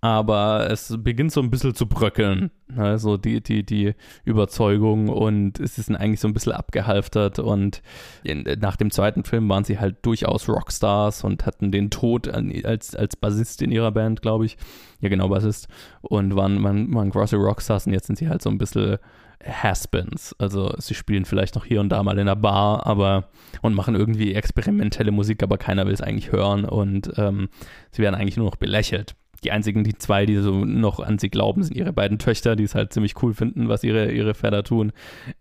aber 0.03 0.69
es 0.69 0.97
beginnt 0.99 1.31
so 1.31 1.41
ein 1.41 1.49
bisschen 1.49 1.77
zu 1.77 1.87
bröckeln. 1.87 2.51
Also 2.77 3.17
die, 3.17 3.41
die, 3.41 3.65
die 3.65 3.95
Überzeugung 4.25 5.09
und 5.09 5.61
es 5.61 5.79
ist 5.79 5.95
eigentlich 5.95 6.19
so 6.19 6.27
ein 6.27 6.35
bisschen 6.35 6.53
abgehalftert 6.53 7.39
und 7.39 7.83
in, 8.25 8.43
nach 8.61 8.75
dem 8.75 8.91
zweiten 8.91 9.23
Film 9.23 9.49
waren 9.49 9.63
sie 9.63 9.79
halt 9.79 10.05
durchaus 10.05 10.49
Rockstars 10.49 11.23
und 11.23 11.47
hatten 11.47 11.71
den 11.71 11.91
Tod 11.91 12.29
als, 12.29 12.97
als 12.97 13.15
Bassist 13.15 13.63
in 13.63 13.71
ihrer 13.71 13.93
Band, 13.93 14.23
glaube 14.23 14.45
ich. 14.45 14.57
Ja, 15.01 15.09
genau, 15.09 15.29
Bassist. 15.29 15.69
Und 16.01 16.35
waren, 16.35 16.63
waren, 16.65 16.93
waren 16.93 17.11
große 17.11 17.37
Rockstars 17.37 17.87
und 17.87 17.93
jetzt 17.93 18.09
sind 18.09 18.19
sie 18.19 18.29
halt 18.29 18.43
so 18.43 18.51
ein 18.51 18.59
bisschen 18.59 18.99
Haspins. 19.45 20.35
Also 20.37 20.75
sie 20.79 20.95
spielen 20.95 21.27
vielleicht 21.27 21.55
noch 21.55 21.65
hier 21.65 21.81
und 21.81 21.91
da 21.91 22.03
mal 22.03 22.15
in 22.15 22.21
einer 22.21 22.35
Bar, 22.35 22.87
aber 22.89 23.29
und 23.61 23.75
machen 23.75 23.95
irgendwie 23.95 24.35
experimentelle 24.35 25.13
Musik, 25.13 25.45
aber 25.45 25.59
keiner 25.59 25.87
will 25.87 25.95
es 25.95 26.01
eigentlich 26.01 26.33
hören 26.33 26.65
und 26.65 27.13
ähm, 27.19 27.51
sie 27.93 28.03
werden 28.03 28.17
eigentlich 28.17 28.37
nur 28.37 28.47
noch 28.47 28.57
belächelt. 28.57 29.15
Die 29.45 29.51
einzigen, 29.51 29.85
die 29.85 29.97
zwei, 29.97 30.27
die 30.27 30.37
so 30.37 30.65
noch 30.65 31.01
an 31.01 31.19
sie 31.19 31.29
glauben, 31.29 31.63
sind 31.63 31.77
ihre 31.77 31.93
beiden 31.93 32.19
Töchter, 32.19 32.57
die 32.57 32.65
es 32.65 32.75
halt 32.75 32.93
ziemlich 32.93 33.21
cool 33.23 33.35
finden, 33.35 33.69
was 33.69 33.83
ihre, 33.85 34.13
ihre 34.13 34.35
Väter 34.35 34.63
tun. 34.63 34.93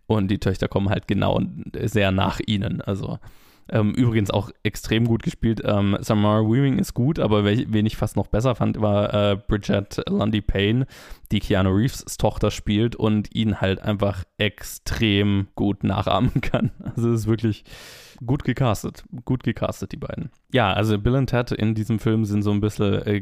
Und 0.06 0.28
die 0.28 0.38
Töchter 0.38 0.68
kommen 0.68 0.88
halt 0.90 1.06
genau 1.06 1.40
sehr 1.84 2.10
nach 2.10 2.40
ihnen. 2.44 2.80
Also 2.80 3.18
ähm, 3.72 3.94
übrigens 3.94 4.30
auch 4.30 4.50
extrem 4.62 5.06
gut 5.06 5.22
gespielt. 5.22 5.62
Ähm, 5.64 5.96
Samara 6.00 6.42
Weaving 6.42 6.78
ist 6.78 6.94
gut, 6.94 7.18
aber 7.18 7.44
wen 7.44 7.86
ich 7.86 7.96
fast 7.96 8.16
noch 8.16 8.26
besser 8.26 8.54
fand, 8.54 8.80
war 8.80 9.12
äh, 9.12 9.36
Bridget 9.36 10.02
Lundy 10.08 10.42
Payne, 10.42 10.86
die 11.32 11.40
Keanu 11.40 11.70
Reeves 11.70 12.04
Tochter 12.18 12.50
spielt 12.50 12.94
und 12.94 13.34
ihn 13.34 13.60
halt 13.60 13.80
einfach 13.80 14.24
extrem 14.38 15.48
gut 15.54 15.84
nachahmen 15.84 16.40
kann. 16.40 16.70
Also 16.94 17.10
es 17.10 17.20
ist 17.20 17.26
wirklich 17.26 17.64
gut 18.24 18.44
gecastet. 18.44 19.04
Gut 19.24 19.42
gecastet, 19.42 19.92
die 19.92 19.96
beiden. 19.96 20.30
Ja, 20.52 20.72
also 20.72 20.98
Bill 20.98 21.14
und 21.14 21.28
Ted 21.28 21.52
in 21.52 21.74
diesem 21.74 21.98
Film 21.98 22.26
sind 22.26 22.42
so 22.42 22.50
ein 22.50 22.60
bisschen 22.60 23.06
äh, 23.06 23.20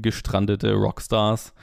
gestrandete 0.00 0.74
Rockstars 0.74 1.54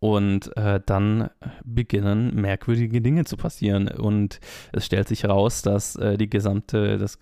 und 0.00 0.56
äh, 0.56 0.80
dann 0.84 1.28
beginnen 1.62 2.34
merkwürdige 2.34 3.02
Dinge 3.02 3.26
zu 3.26 3.36
passieren. 3.36 3.88
Und 3.88 4.40
es 4.72 4.86
stellt 4.86 5.08
sich 5.08 5.24
heraus, 5.24 5.60
dass 5.60 5.94
äh, 5.96 6.16
die 6.16 6.30
gesamte, 6.30 6.96
das, 6.96 7.18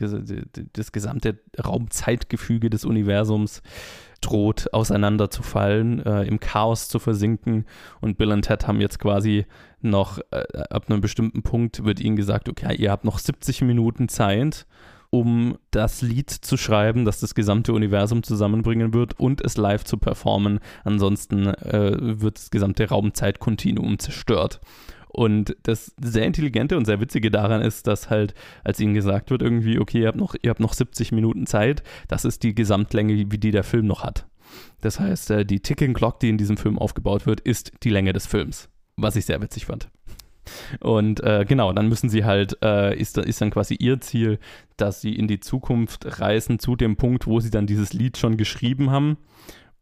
das 0.73 0.92
gesamte 0.92 1.38
Raumzeitgefüge 1.62 2.70
des 2.70 2.85
Universums 2.85 3.62
droht 4.20 4.73
auseinanderzufallen, 4.73 6.04
äh, 6.06 6.23
im 6.23 6.38
Chaos 6.38 6.88
zu 6.88 7.00
versinken. 7.00 7.66
Und 8.00 8.16
Bill 8.16 8.30
und 8.30 8.42
Ted 8.42 8.68
haben 8.68 8.80
jetzt 8.80 9.00
quasi 9.00 9.47
noch, 9.80 10.18
äh, 10.30 10.44
ab 10.70 10.85
einem 10.88 11.00
bestimmten 11.00 11.42
Punkt 11.42 11.85
wird 11.85 11.99
ihnen 11.99 12.16
gesagt, 12.16 12.49
okay, 12.49 12.76
ihr 12.76 12.92
habt 12.92 13.04
noch 13.04 13.18
70 13.18 13.62
Minuten 13.62 14.08
Zeit 14.08 14.66
um 15.10 15.56
das 15.70 16.02
Lied 16.02 16.30
zu 16.30 16.56
schreiben, 16.56 17.04
das 17.04 17.20
das 17.20 17.34
gesamte 17.34 17.72
Universum 17.72 18.22
zusammenbringen 18.22 18.92
wird 18.92 19.18
und 19.18 19.40
es 19.40 19.56
live 19.56 19.84
zu 19.84 19.96
performen. 19.96 20.60
Ansonsten 20.84 21.46
äh, 21.46 22.20
wird 22.20 22.38
das 22.38 22.50
gesamte 22.50 22.88
Raumzeitkontinuum 22.88 23.98
zerstört. 23.98 24.60
Und 25.08 25.56
das 25.62 25.94
sehr 26.00 26.26
intelligente 26.26 26.76
und 26.76 26.84
sehr 26.84 27.00
witzige 27.00 27.30
daran 27.30 27.62
ist, 27.62 27.86
dass 27.86 28.10
halt, 28.10 28.34
als 28.62 28.78
ihnen 28.78 28.94
gesagt 28.94 29.30
wird, 29.30 29.40
irgendwie, 29.40 29.78
okay, 29.78 30.02
ihr 30.02 30.08
habt 30.08 30.18
noch, 30.18 30.34
ihr 30.40 30.50
habt 30.50 30.60
noch 30.60 30.74
70 30.74 31.12
Minuten 31.12 31.46
Zeit, 31.46 31.82
das 32.08 32.26
ist 32.26 32.42
die 32.42 32.54
Gesamtlänge, 32.54 33.14
wie 33.14 33.38
die 33.38 33.50
der 33.50 33.64
Film 33.64 33.86
noch 33.86 34.04
hat. 34.04 34.26
Das 34.80 35.00
heißt, 35.00 35.30
äh, 35.30 35.44
die 35.44 35.60
Ticking 35.60 35.94
Clock, 35.94 36.20
die 36.20 36.28
in 36.28 36.38
diesem 36.38 36.56
Film 36.56 36.78
aufgebaut 36.78 37.26
wird, 37.26 37.40
ist 37.40 37.72
die 37.82 37.90
Länge 37.90 38.12
des 38.12 38.26
Films. 38.26 38.68
Was 38.96 39.16
ich 39.16 39.26
sehr 39.26 39.40
witzig 39.40 39.66
fand. 39.66 39.88
Und 40.81 41.23
äh, 41.23 41.45
genau, 41.47 41.73
dann 41.73 41.88
müssen 41.88 42.09
sie 42.09 42.25
halt, 42.25 42.59
äh, 42.62 42.97
ist, 42.99 43.19
ist 43.19 43.40
dann 43.40 43.50
quasi 43.50 43.75
ihr 43.75 44.00
Ziel, 44.00 44.38
dass 44.76 45.00
sie 45.00 45.14
in 45.14 45.28
die 45.28 45.40
Zukunft 45.40 46.21
reisen 46.21 46.59
zu 46.59 46.76
dem 46.76 46.97
Punkt, 46.97 47.26
wo 47.26 47.40
sie 47.40 47.50
dann 47.50 47.67
dieses 47.67 47.93
Lied 47.93 48.17
schon 48.17 48.37
geschrieben 48.37 48.90
haben 48.90 49.19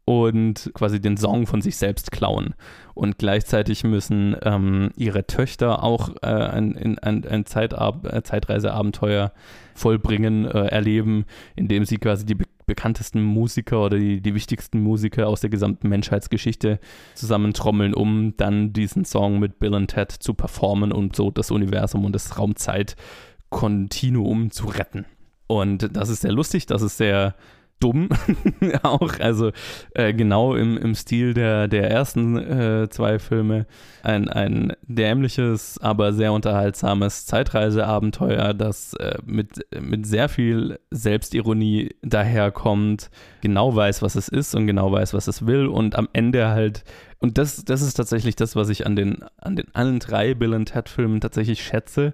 und 0.07 0.71
quasi 0.73 0.99
den 1.01 1.17
Song 1.17 1.47
von 1.47 1.61
sich 1.61 1.75
selbst 1.75 2.11
klauen. 2.11 2.55
Und 2.93 3.17
gleichzeitig 3.17 3.83
müssen 3.83 4.37
ähm, 4.41 4.91
ihre 4.95 5.27
Töchter 5.27 5.83
auch 5.83 6.11
äh, 6.21 6.27
ein, 6.27 6.97
ein, 6.99 7.25
ein 7.25 7.45
Zeitab 7.45 8.05
äh, 8.05 8.23
Zeitreiseabenteuer 8.23 9.33
vollbringen, 9.75 10.45
äh, 10.45 10.67
erleben, 10.67 11.25
indem 11.57 11.83
sie 11.83 11.97
quasi 11.97 12.25
die 12.25 12.37
bekanntesten 12.65 13.21
Musiker 13.21 13.83
oder 13.83 13.97
die, 13.97 14.21
die 14.21 14.33
wichtigsten 14.33 14.79
Musiker 14.79 15.27
aus 15.27 15.41
der 15.41 15.49
gesamten 15.49 15.89
Menschheitsgeschichte 15.89 16.79
zusammentrommeln, 17.13 17.93
um 17.93 18.33
dann 18.37 18.71
diesen 18.71 19.03
Song 19.03 19.39
mit 19.39 19.59
Bill 19.59 19.73
und 19.73 19.87
Ted 19.87 20.13
zu 20.13 20.33
performen 20.33 20.93
und 20.93 21.17
so 21.17 21.31
das 21.31 21.51
Universum 21.51 22.05
und 22.05 22.15
das 22.15 22.39
Raumzeit-Kontinuum 22.39 24.51
zu 24.51 24.67
retten. 24.67 25.03
Und 25.47 25.97
das 25.97 26.07
ist 26.07 26.21
sehr 26.21 26.31
lustig, 26.31 26.65
das 26.65 26.81
ist 26.81 26.95
sehr 26.95 27.35
dumm 27.79 28.09
auch. 28.83 29.19
Also 29.19 29.51
äh, 29.93 30.13
genau 30.13 30.55
im, 30.55 30.77
im 30.77 30.95
Stil 30.95 31.33
der, 31.33 31.67
der 31.67 31.89
ersten 31.89 32.37
äh, 32.37 32.89
zwei 32.89 33.19
Filme. 33.19 33.65
Ein, 34.03 34.29
ein 34.29 34.73
dämliches, 34.83 35.79
aber 35.81 36.13
sehr 36.13 36.33
unterhaltsames 36.33 37.25
Zeitreiseabenteuer, 37.25 38.53
das 38.53 38.93
äh, 38.93 39.17
mit, 39.25 39.65
mit 39.79 40.05
sehr 40.05 40.29
viel 40.29 40.79
Selbstironie 40.91 41.95
daherkommt, 42.01 43.09
genau 43.41 43.75
weiß, 43.75 44.01
was 44.01 44.15
es 44.15 44.29
ist 44.29 44.55
und 44.55 44.67
genau 44.67 44.91
weiß, 44.91 45.13
was 45.13 45.27
es 45.27 45.45
will 45.45 45.67
und 45.67 45.95
am 45.95 46.07
Ende 46.13 46.47
halt 46.49 46.83
und 47.19 47.39
das, 47.39 47.65
das 47.65 47.81
ist 47.81 47.95
tatsächlich 47.95 48.35
das, 48.35 48.55
was 48.55 48.69
ich 48.69 48.85
an 48.85 48.95
den, 48.95 49.23
an 49.37 49.55
den 49.55 49.73
allen 49.73 49.99
drei 49.99 50.35
Bill 50.35 50.63
Ted 50.65 50.87
Filmen 50.87 51.19
tatsächlich 51.19 51.63
schätze 51.63 52.13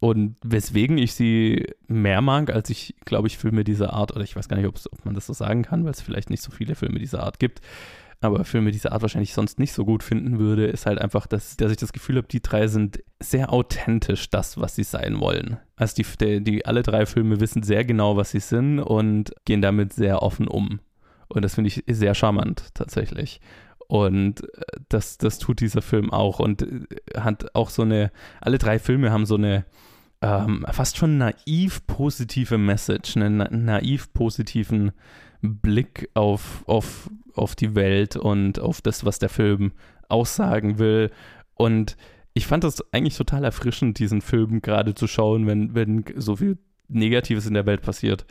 und 0.00 0.36
weswegen 0.42 0.98
ich 0.98 1.14
sie 1.14 1.66
mehr 1.88 2.20
mag, 2.20 2.50
als 2.50 2.70
ich, 2.70 2.94
glaube 3.04 3.26
ich, 3.26 3.38
Filme 3.38 3.64
dieser 3.64 3.92
Art, 3.92 4.12
oder 4.12 4.22
ich 4.22 4.36
weiß 4.36 4.48
gar 4.48 4.56
nicht, 4.56 4.66
ob 4.66 5.04
man 5.04 5.14
das 5.14 5.26
so 5.26 5.32
sagen 5.32 5.62
kann, 5.62 5.84
weil 5.84 5.90
es 5.90 6.00
vielleicht 6.00 6.30
nicht 6.30 6.42
so 6.42 6.50
viele 6.50 6.74
Filme 6.74 6.98
dieser 6.98 7.22
Art 7.22 7.38
gibt, 7.38 7.60
aber 8.20 8.44
Filme 8.44 8.72
dieser 8.72 8.92
Art 8.92 9.02
wahrscheinlich 9.02 9.32
sonst 9.32 9.58
nicht 9.58 9.72
so 9.72 9.84
gut 9.84 10.02
finden 10.02 10.38
würde, 10.38 10.66
ist 10.66 10.86
halt 10.86 11.00
einfach, 11.00 11.26
dass, 11.26 11.56
dass 11.56 11.70
ich 11.70 11.76
das 11.76 11.92
Gefühl 11.92 12.16
habe, 12.16 12.26
die 12.26 12.42
drei 12.42 12.66
sind 12.66 13.02
sehr 13.20 13.52
authentisch 13.52 14.28
das, 14.30 14.58
was 14.58 14.74
sie 14.74 14.82
sein 14.82 15.20
wollen. 15.20 15.58
Also 15.76 16.02
die, 16.02 16.06
die, 16.20 16.42
die 16.42 16.66
alle 16.66 16.82
drei 16.82 17.06
Filme 17.06 17.40
wissen 17.40 17.62
sehr 17.62 17.84
genau, 17.84 18.16
was 18.16 18.32
sie 18.32 18.40
sind 18.40 18.80
und 18.80 19.32
gehen 19.44 19.62
damit 19.62 19.92
sehr 19.92 20.22
offen 20.22 20.48
um. 20.48 20.80
Und 21.28 21.44
das 21.44 21.54
finde 21.54 21.68
ich 21.68 21.84
sehr 21.86 22.14
charmant 22.14 22.74
tatsächlich. 22.74 23.40
Und 23.86 24.42
äh, 24.42 24.62
das, 24.88 25.18
das 25.18 25.38
tut 25.38 25.60
dieser 25.60 25.82
Film 25.82 26.12
auch 26.12 26.40
und 26.40 26.62
äh, 26.62 26.86
hat 27.16 27.54
auch 27.54 27.70
so 27.70 27.82
eine, 27.82 28.10
alle 28.40 28.58
drei 28.58 28.78
Filme 28.78 29.12
haben 29.12 29.26
so 29.26 29.36
eine 29.36 29.64
ähm, 30.22 30.66
fast 30.70 30.96
schon 30.96 31.18
naiv 31.18 31.86
positive 31.86 32.58
Message, 32.58 33.16
einen 33.16 33.38
na 33.38 33.48
naiv 33.50 34.12
positiven 34.12 34.92
Blick 35.40 36.10
auf, 36.14 36.64
auf, 36.66 37.10
auf 37.34 37.54
die 37.54 37.74
Welt 37.74 38.16
und 38.16 38.58
auf 38.58 38.80
das, 38.80 39.04
was 39.04 39.18
der 39.18 39.28
Film 39.28 39.72
aussagen 40.08 40.78
will. 40.78 41.10
Und 41.54 41.96
ich 42.34 42.46
fand 42.46 42.64
das 42.64 42.82
eigentlich 42.92 43.16
total 43.16 43.44
erfrischend, 43.44 43.98
diesen 43.98 44.20
Film 44.20 44.62
gerade 44.62 44.94
zu 44.94 45.06
schauen, 45.06 45.46
wenn, 45.46 45.74
wenn 45.74 46.04
so 46.16 46.36
viel 46.36 46.58
Negatives 46.88 47.46
in 47.46 47.54
der 47.54 47.66
Welt 47.66 47.82
passiert 47.82 48.26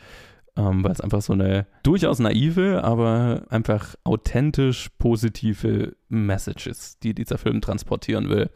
ähm, 0.58 0.82
weil 0.82 0.90
es 0.90 1.00
einfach 1.00 1.22
so 1.22 1.32
eine 1.32 1.66
durchaus 1.84 2.18
naive, 2.18 2.82
aber 2.82 3.44
einfach 3.48 3.94
authentisch 4.02 4.88
positive 4.98 5.94
Message 6.08 6.66
ist, 6.66 7.04
die 7.04 7.14
dieser 7.14 7.38
Film 7.38 7.60
transportieren 7.60 8.28
will. 8.28 8.50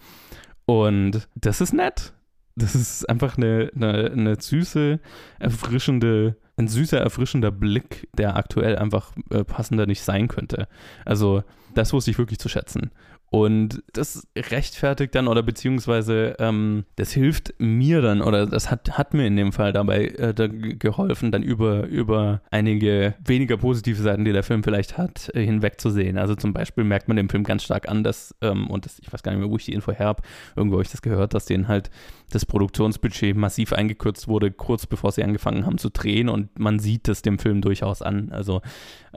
Und 0.67 1.29
das 1.37 1.61
ist 1.61 1.73
nett. 1.73 2.13
Das 2.55 2.75
ist 2.75 3.09
einfach 3.09 3.39
eine, 3.39 3.71
eine, 3.75 4.11
eine 4.11 4.41
süße, 4.41 5.01
erfrischende, 5.39 6.37
ein 6.57 6.69
süßer, 6.69 7.01
erfrischender 7.01 7.51
Blick, 7.51 8.09
der 8.17 8.37
aktuell 8.37 8.77
einfach 8.77 9.13
äh, 9.31 9.45
passender 9.45 9.87
nicht 9.87 10.03
sein 10.03 10.29
könnte. 10.29 10.69
Also, 11.05 11.43
das 11.75 11.93
wusste 11.93 12.11
ich 12.11 12.19
wirklich 12.19 12.39
zu 12.39 12.49
schätzen. 12.49 12.91
Und 13.33 13.83
das 13.95 14.29
rechtfertigt 14.37 15.15
dann 15.15 15.27
oder 15.27 15.43
beziehungsweise 15.43 16.37
ähm, 16.39 16.85
das 16.97 17.13
hilft 17.13 17.55
mir 17.57 18.03
dann 18.03 18.21
oder 18.21 18.47
das 18.47 18.71
hat, 18.71 18.99
hat 18.99 19.15
mir 19.15 19.27
in 19.27 19.37
dem 19.37 19.53
Fall 19.53 19.73
dabei 19.73 20.09
äh, 20.09 20.35
da 20.35 20.49
geholfen, 20.49 21.33
dann 21.33 21.43
über, 21.43 21.87
über 21.87 22.43
einige 22.51 23.15
weniger 23.25 23.57
positive 23.57 24.03
Seiten, 24.03 24.27
die 24.27 24.35
der 24.35 24.43
Film 24.43 24.63
vielleicht 24.63 24.99
hat, 24.99 25.31
äh, 25.35 25.43
hinwegzusehen. 25.43 26.19
Also 26.19 26.35
zum 26.35 26.53
Beispiel 26.53 26.85
merkt 26.85 27.09
man 27.09 27.17
dem 27.17 27.31
Film 27.31 27.43
ganz 27.43 27.63
stark 27.63 27.89
an, 27.89 28.05
dass, 28.05 28.35
ähm, 28.43 28.69
und 28.69 28.85
das, 28.85 28.99
ich 28.99 29.11
weiß 29.11 29.23
gar 29.23 29.33
nicht 29.33 29.41
mehr, 29.41 29.49
wo 29.49 29.57
ich 29.57 29.65
die 29.65 29.73
Info 29.73 29.93
her 29.93 30.05
habe, 30.05 30.23
irgendwo 30.55 30.77
habe 30.77 30.85
ich 30.85 30.91
das 30.91 31.01
gehört, 31.01 31.33
dass 31.33 31.47
denen 31.47 31.69
halt 31.69 31.91
das 32.33 32.45
Produktionsbudget 32.45 33.35
massiv 33.35 33.73
eingekürzt 33.73 34.29
wurde, 34.29 34.51
kurz 34.51 34.87
bevor 34.87 35.11
sie 35.11 35.25
angefangen 35.25 35.65
haben 35.65 35.79
zu 35.79 35.89
drehen 35.89 36.29
und 36.29 36.42
man 36.57 36.79
sieht 36.79 37.09
das 37.09 37.23
dem 37.23 37.39
Film 37.39 37.61
durchaus 37.61 38.03
an. 38.03 38.31
Also 38.31 38.63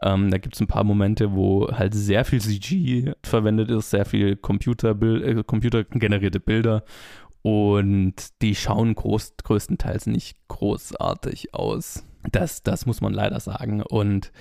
ähm, 0.01 0.31
da 0.31 0.37
gibt 0.37 0.55
es 0.55 0.61
ein 0.61 0.67
paar 0.67 0.83
Momente, 0.83 1.33
wo 1.33 1.69
halt 1.71 1.93
sehr 1.93 2.25
viel 2.25 2.41
CG 2.41 3.13
verwendet 3.23 3.69
ist, 3.69 3.89
sehr 3.89 4.05
viel 4.05 4.35
Computerbild, 4.35 5.23
äh, 5.23 5.43
computergenerierte 5.43 6.39
Bilder 6.39 6.83
und 7.45 8.41
die 8.41 8.55
schauen 8.55 8.95
groß, 8.95 9.35
größtenteils 9.43 10.07
nicht 10.07 10.35
großartig 10.47 11.53
aus. 11.53 12.03
Das, 12.31 12.63
das 12.63 12.87
muss 12.87 13.01
man 13.01 13.13
leider 13.13 13.39
sagen. 13.39 13.83
Und 13.83 14.31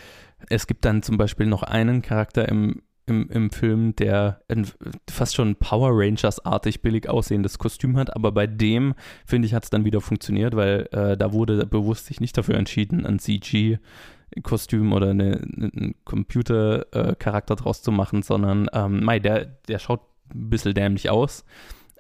es 0.48 0.66
gibt 0.66 0.86
dann 0.86 1.02
zum 1.02 1.18
Beispiel 1.18 1.46
noch 1.46 1.62
einen 1.62 2.00
Charakter 2.00 2.48
im, 2.48 2.80
im, 3.06 3.28
im 3.30 3.50
Film, 3.50 3.94
der 3.96 4.40
ein, 4.48 4.66
fast 5.08 5.34
schon 5.34 5.56
Power 5.56 5.90
Rangers-artig 5.92 6.82
billig 6.82 7.08
aussehendes 7.08 7.58
Kostüm 7.58 7.96
hat, 7.96 8.14
aber 8.14 8.32
bei 8.32 8.46
dem, 8.46 8.94
finde 9.26 9.46
ich, 9.46 9.54
hat 9.54 9.64
es 9.64 9.70
dann 9.70 9.84
wieder 9.84 10.00
funktioniert, 10.00 10.56
weil 10.56 10.88
äh, 10.92 11.16
da 11.16 11.32
wurde 11.32 11.66
bewusst 11.66 12.06
sich 12.06 12.20
nicht 12.20 12.36
dafür 12.36 12.56
entschieden, 12.56 13.06
ein 13.06 13.18
CG 13.18 13.78
Kostüm 14.42 14.92
oder 14.92 15.10
eine, 15.10 15.36
einen 15.36 15.94
Computercharakter 16.04 17.54
äh, 17.54 17.56
draus 17.56 17.82
zu 17.82 17.92
machen, 17.92 18.22
sondern 18.22 18.68
ähm, 18.72 19.04
Mai, 19.04 19.20
der, 19.20 19.44
der 19.68 19.78
schaut 19.78 20.00
ein 20.34 20.50
bisschen 20.50 20.74
dämlich 20.74 21.10
aus. 21.10 21.44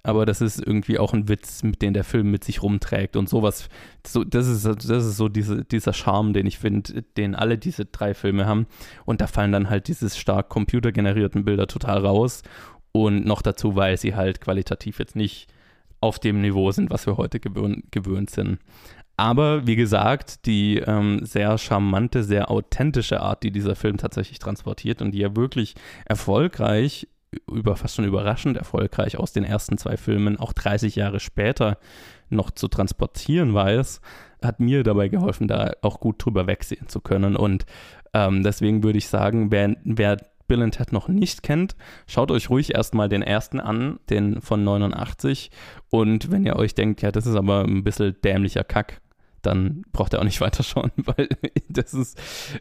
Aber 0.06 0.26
das 0.26 0.42
ist 0.42 0.64
irgendwie 0.64 0.98
auch 0.98 1.14
ein 1.14 1.28
Witz, 1.30 1.62
mit 1.62 1.80
dem 1.80 1.94
der 1.94 2.04
Film 2.04 2.30
mit 2.30 2.44
sich 2.44 2.62
rumträgt 2.62 3.16
und 3.16 3.26
sowas. 3.26 3.70
So, 4.06 4.22
das, 4.22 4.46
ist, 4.46 4.66
das 4.66 4.84
ist 4.84 5.16
so 5.16 5.30
diese, 5.30 5.64
dieser 5.64 5.94
Charme, 5.94 6.34
den 6.34 6.46
ich 6.46 6.58
finde, 6.58 7.02
den 7.16 7.34
alle 7.34 7.56
diese 7.56 7.86
drei 7.86 8.12
Filme 8.12 8.44
haben. 8.44 8.66
Und 9.06 9.22
da 9.22 9.26
fallen 9.26 9.50
dann 9.50 9.70
halt 9.70 9.88
diese 9.88 10.10
stark 10.10 10.50
computergenerierten 10.50 11.46
Bilder 11.46 11.66
total 11.66 12.04
raus. 12.04 12.42
Und 12.92 13.24
noch 13.24 13.40
dazu, 13.40 13.76
weil 13.76 13.96
sie 13.96 14.14
halt 14.14 14.42
qualitativ 14.42 14.98
jetzt 14.98 15.16
nicht 15.16 15.48
auf 16.00 16.18
dem 16.18 16.42
Niveau 16.42 16.70
sind, 16.70 16.90
was 16.90 17.06
wir 17.06 17.16
heute 17.16 17.40
gewöhnt, 17.40 17.90
gewöhnt 17.90 18.28
sind. 18.28 18.58
Aber 19.16 19.66
wie 19.66 19.76
gesagt, 19.76 20.44
die 20.44 20.78
ähm, 20.78 21.24
sehr 21.24 21.56
charmante, 21.56 22.24
sehr 22.24 22.50
authentische 22.50 23.20
Art, 23.20 23.42
die 23.42 23.52
dieser 23.52 23.74
Film 23.74 23.96
tatsächlich 23.96 24.38
transportiert 24.38 25.00
und 25.00 25.12
die 25.12 25.22
er 25.22 25.34
wirklich 25.34 25.74
erfolgreich, 26.04 27.06
über 27.50 27.76
fast 27.76 27.96
schon 27.96 28.04
überraschend 28.04 28.56
erfolgreich 28.56 29.18
aus 29.18 29.32
den 29.32 29.44
ersten 29.44 29.78
zwei 29.78 29.96
Filmen, 29.96 30.38
auch 30.38 30.52
30 30.52 30.96
Jahre 30.96 31.20
später 31.20 31.78
noch 32.30 32.50
zu 32.50 32.68
transportieren 32.68 33.54
weiß, 33.54 34.00
hat 34.42 34.60
mir 34.60 34.82
dabei 34.82 35.08
geholfen, 35.08 35.48
da 35.48 35.72
auch 35.82 36.00
gut 36.00 36.24
drüber 36.24 36.46
wegsehen 36.46 36.88
zu 36.88 37.00
können. 37.00 37.36
Und 37.36 37.66
ähm, 38.12 38.42
deswegen 38.42 38.82
würde 38.82 38.98
ich 38.98 39.08
sagen, 39.08 39.50
wer, 39.50 39.76
wer 39.84 40.18
Bill 40.46 40.62
and 40.62 40.74
Ted 40.74 40.92
noch 40.92 41.08
nicht 41.08 41.42
kennt, 41.42 41.74
schaut 42.06 42.30
euch 42.30 42.50
ruhig 42.50 42.74
erstmal 42.74 43.08
den 43.08 43.22
ersten 43.22 43.60
an, 43.60 43.98
den 44.10 44.40
von 44.40 44.62
89. 44.62 45.50
Und 45.90 46.30
wenn 46.30 46.44
ihr 46.44 46.56
euch 46.56 46.74
denkt, 46.74 47.02
ja, 47.02 47.10
das 47.10 47.26
ist 47.26 47.36
aber 47.36 47.64
ein 47.64 47.84
bisschen 47.84 48.16
dämlicher 48.22 48.64
Kack, 48.64 49.00
dann 49.46 49.82
braucht 49.92 50.14
ihr 50.14 50.20
auch 50.20 50.24
nicht 50.24 50.40
weiterschauen, 50.40 50.92
weil 50.96 51.28
das 51.68 51.94
ist, 51.94 52.20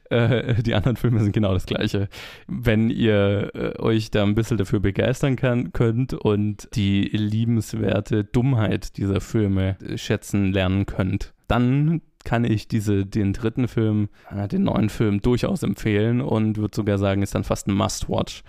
äh, 0.09 0.61
die 0.61 0.75
anderen 0.75 0.97
Filme 0.97 1.19
sind 1.21 1.33
genau 1.33 1.53
das 1.53 1.65
gleiche. 1.65 2.09
Wenn 2.47 2.89
ihr 2.89 3.51
äh, 3.53 3.79
euch 3.79 4.11
da 4.11 4.23
ein 4.23 4.35
bisschen 4.35 4.57
dafür 4.57 4.79
begeistern 4.79 5.35
kann, 5.35 5.73
könnt 5.73 6.13
und 6.13 6.69
die 6.75 7.03
liebenswerte 7.03 8.23
Dummheit 8.23 8.97
dieser 8.97 9.21
Filme 9.21 9.77
schätzen 9.95 10.51
lernen 10.51 10.85
könnt, 10.85 11.33
dann 11.47 12.01
kann 12.23 12.45
ich 12.45 12.67
diese, 12.67 13.05
den 13.05 13.33
dritten 13.33 13.67
Film, 13.67 14.09
äh, 14.31 14.47
den 14.47 14.63
neuen 14.63 14.89
Film 14.89 15.21
durchaus 15.21 15.63
empfehlen 15.63 16.21
und 16.21 16.57
würde 16.57 16.75
sogar 16.75 16.97
sagen, 16.97 17.21
ist 17.21 17.35
dann 17.35 17.43
fast 17.43 17.67
ein 17.67 17.75
Must-Watch. 17.75 18.43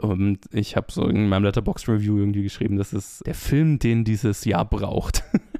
Und 0.00 0.40
ich 0.52 0.76
habe 0.76 0.90
so 0.90 1.06
in 1.06 1.28
meinem 1.28 1.44
Letterbox-Review 1.44 2.18
irgendwie 2.18 2.42
geschrieben, 2.42 2.76
das 2.76 2.92
ist 2.92 3.26
der 3.26 3.34
Film, 3.34 3.78
den 3.78 4.04
dieses 4.04 4.44
Jahr 4.44 4.64
braucht. 4.64 5.22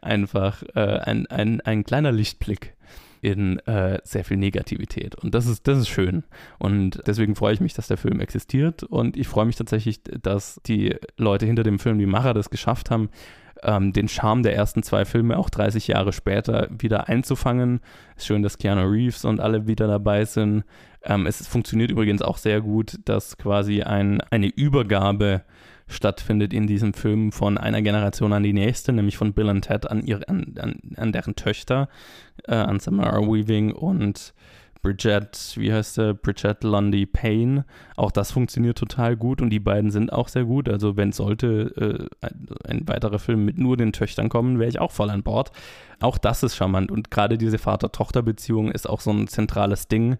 Einfach 0.00 0.62
äh, 0.74 0.80
ein, 0.80 1.26
ein, 1.26 1.60
ein 1.60 1.84
kleiner 1.84 2.12
Lichtblick 2.12 2.74
in 3.22 3.60
äh, 3.60 4.00
sehr 4.02 4.24
viel 4.24 4.36
Negativität. 4.36 5.14
Und 5.14 5.34
das 5.34 5.46
ist, 5.46 5.68
das 5.68 5.78
ist 5.78 5.88
schön. 5.88 6.24
Und 6.58 7.00
deswegen 7.06 7.36
freue 7.36 7.54
ich 7.54 7.60
mich, 7.60 7.72
dass 7.72 7.86
der 7.86 7.96
Film 7.96 8.18
existiert. 8.18 8.82
Und 8.82 9.16
ich 9.16 9.28
freue 9.28 9.46
mich 9.46 9.54
tatsächlich, 9.54 10.02
dass 10.02 10.60
die 10.66 10.96
Leute 11.16 11.46
hinter 11.46 11.62
dem 11.62 11.78
Film, 11.78 11.98
die 11.98 12.06
Macher, 12.06 12.34
das 12.34 12.50
geschafft 12.50 12.90
haben, 12.90 13.10
ähm, 13.62 13.92
den 13.92 14.08
Charme 14.08 14.42
der 14.42 14.56
ersten 14.56 14.82
zwei 14.82 15.04
Filme 15.04 15.38
auch 15.38 15.50
30 15.50 15.86
Jahre 15.86 16.12
später 16.12 16.68
wieder 16.76 17.08
einzufangen. 17.08 17.80
Ist 18.16 18.26
schön, 18.26 18.42
dass 18.42 18.58
Keanu 18.58 18.88
Reeves 18.88 19.24
und 19.24 19.38
alle 19.38 19.68
wieder 19.68 19.86
dabei 19.86 20.24
sind. 20.24 20.64
Ähm, 21.04 21.26
es 21.26 21.46
funktioniert 21.46 21.92
übrigens 21.92 22.22
auch 22.22 22.38
sehr 22.38 22.60
gut, 22.60 22.98
dass 23.04 23.38
quasi 23.38 23.82
ein, 23.82 24.20
eine 24.30 24.48
Übergabe 24.48 25.42
stattfindet 25.88 26.52
in 26.52 26.66
diesem 26.66 26.94
Film 26.94 27.32
von 27.32 27.58
einer 27.58 27.82
Generation 27.82 28.32
an 28.32 28.42
die 28.42 28.52
nächste, 28.52 28.92
nämlich 28.92 29.16
von 29.16 29.32
Bill 29.32 29.48
und 29.48 29.62
Ted 29.62 29.90
an, 29.90 30.02
ihre, 30.04 30.28
an, 30.28 30.54
an, 30.58 30.80
an 30.96 31.12
deren 31.12 31.36
Töchter, 31.36 31.88
äh, 32.44 32.54
an 32.54 32.80
Samara 32.80 33.20
Weaving 33.20 33.72
und 33.72 34.34
Bridget, 34.82 35.54
wie 35.56 35.72
heißt 35.72 35.98
der? 35.98 36.12
Bridget 36.12 36.64
Lundy 36.64 37.06
Payne. 37.06 37.64
Auch 37.96 38.10
das 38.10 38.32
funktioniert 38.32 38.76
total 38.76 39.16
gut 39.16 39.40
und 39.40 39.50
die 39.50 39.60
beiden 39.60 39.92
sind 39.92 40.12
auch 40.12 40.26
sehr 40.26 40.44
gut. 40.44 40.68
Also, 40.68 40.96
wenn 40.96 41.12
sollte 41.12 42.08
äh, 42.20 42.26
ein, 42.26 42.46
ein, 42.66 42.88
weiterer 42.88 43.20
Film 43.20 43.44
mit 43.44 43.58
nur 43.58 43.76
den 43.76 43.92
Töchtern 43.92 44.28
kommen, 44.28 44.58
wäre 44.58 44.68
ich 44.68 44.80
auch 44.80 44.90
voll 44.90 45.10
an 45.10 45.22
Bord. 45.22 45.52
Auch 46.00 46.18
das 46.18 46.42
ist 46.42 46.56
charmant 46.56 46.90
und 46.90 47.12
gerade 47.12 47.38
diese 47.38 47.58
Vater-Tochter-Beziehung 47.58 48.72
ist 48.72 48.88
auch 48.88 49.00
so 49.00 49.12
ein 49.12 49.28
zentrales 49.28 49.86
Ding, 49.86 50.18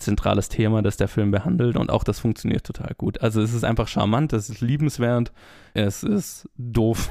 zentrales 0.00 0.48
Thema, 0.48 0.82
das 0.82 0.96
der 0.96 1.08
Film 1.08 1.30
behandelt 1.30 1.76
und 1.76 1.90
auch 1.90 2.04
das 2.04 2.18
funktioniert 2.18 2.64
total 2.64 2.94
gut. 2.96 3.20
Also, 3.20 3.40
es 3.40 3.52
ist 3.52 3.64
einfach 3.64 3.88
charmant, 3.88 4.32
es 4.32 4.50
ist 4.50 4.60
liebenswert, 4.60 5.32
es 5.74 6.02
ist 6.02 6.48
doof 6.56 7.10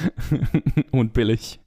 und 0.90 1.12
billig. 1.12 1.60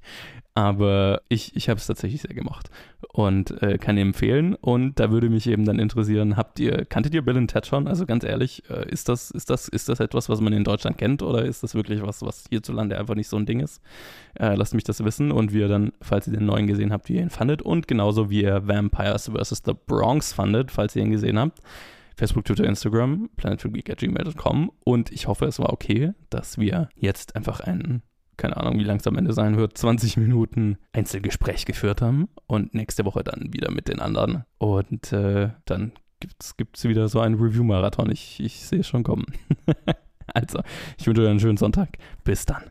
Aber 0.55 1.23
ich, 1.29 1.55
ich 1.55 1.67
habe 1.67 1.79
es 1.79 1.87
tatsächlich 1.87 2.21
sehr 2.21 2.35
gemacht 2.35 2.69
und 3.11 3.61
äh, 3.63 3.79
kann 3.79 3.97
empfehlen. 3.97 4.53
Und 4.53 4.99
da 4.99 5.09
würde 5.09 5.29
mich 5.29 5.47
eben 5.47 5.65
dann 5.65 5.79
interessieren, 5.79 6.37
habt 6.37 6.59
ihr, 6.59 6.85
kanntet 6.85 7.15
ihr 7.15 7.23
Bill 7.23 7.37
and 7.37 7.49
Ted 7.49 7.65
schon? 7.65 7.87
Also 7.87 8.05
ganz 8.05 8.23
ehrlich, 8.23 8.61
äh, 8.69 8.87
ist, 8.87 9.09
das, 9.09 9.31
ist, 9.31 9.49
das, 9.49 9.67
ist 9.67 9.89
das 9.89 9.99
etwas, 9.99 10.29
was 10.29 10.41
man 10.41 10.53
in 10.53 10.63
Deutschland 10.63 10.99
kennt 10.99 11.23
oder 11.23 11.43
ist 11.43 11.63
das 11.63 11.73
wirklich 11.73 12.03
was, 12.03 12.21
was 12.21 12.45
hierzulande 12.49 12.99
einfach 12.99 13.15
nicht 13.15 13.29
so 13.29 13.37
ein 13.37 13.47
Ding 13.47 13.61
ist? 13.61 13.81
Äh, 14.35 14.53
lasst 14.53 14.75
mich 14.75 14.83
das 14.83 15.03
wissen 15.03 15.31
und 15.31 15.53
wie 15.53 15.59
ihr 15.59 15.67
dann, 15.67 15.91
falls 16.01 16.27
ihr 16.27 16.33
den 16.33 16.45
neuen 16.45 16.67
gesehen 16.67 16.93
habt, 16.93 17.09
wie 17.09 17.15
ihr 17.15 17.21
ihn 17.21 17.31
fandet 17.31 17.63
und 17.63 17.87
genauso 17.87 18.29
wie 18.29 18.43
ihr 18.43 18.67
Vampires 18.67 19.31
vs. 19.33 19.63
The 19.65 19.73
Bronx 19.87 20.33
fandet, 20.33 20.69
falls 20.69 20.95
ihr 20.95 21.01
ihn 21.01 21.11
gesehen 21.11 21.39
habt. 21.39 21.61
Facebook, 22.15 22.45
Twitter, 22.45 22.65
Instagram, 22.65 23.31
planetfreegeek.gmail.com 23.37 24.71
und 24.83 25.11
ich 25.11 25.27
hoffe, 25.27 25.45
es 25.45 25.57
war 25.57 25.73
okay, 25.73 26.13
dass 26.29 26.59
wir 26.59 26.89
jetzt 26.95 27.35
einfach 27.35 27.59
einen 27.59 28.03
keine 28.37 28.57
Ahnung, 28.57 28.79
wie 28.79 28.83
lang 28.83 28.97
es 28.97 29.07
am 29.07 29.17
Ende 29.17 29.33
sein 29.33 29.57
wird, 29.57 29.77
20 29.77 30.17
Minuten 30.17 30.77
Einzelgespräch 30.91 31.65
geführt 31.65 32.01
haben 32.01 32.29
und 32.47 32.73
nächste 32.73 33.05
Woche 33.05 33.23
dann 33.23 33.53
wieder 33.53 33.71
mit 33.71 33.87
den 33.87 33.99
anderen. 33.99 34.43
Und 34.57 35.11
äh, 35.13 35.49
dann 35.65 35.93
gibt 36.57 36.77
es 36.77 36.83
wieder 36.85 37.07
so 37.07 37.19
einen 37.19 37.35
Review-Marathon. 37.35 38.11
Ich, 38.11 38.39
ich 38.39 38.59
sehe 38.61 38.79
es 38.79 38.87
schon 38.87 39.03
kommen. 39.03 39.25
also, 40.33 40.61
ich 40.97 41.07
wünsche 41.07 41.21
euch 41.21 41.29
einen 41.29 41.39
schönen 41.39 41.57
Sonntag. 41.57 41.97
Bis 42.23 42.45
dann. 42.45 42.63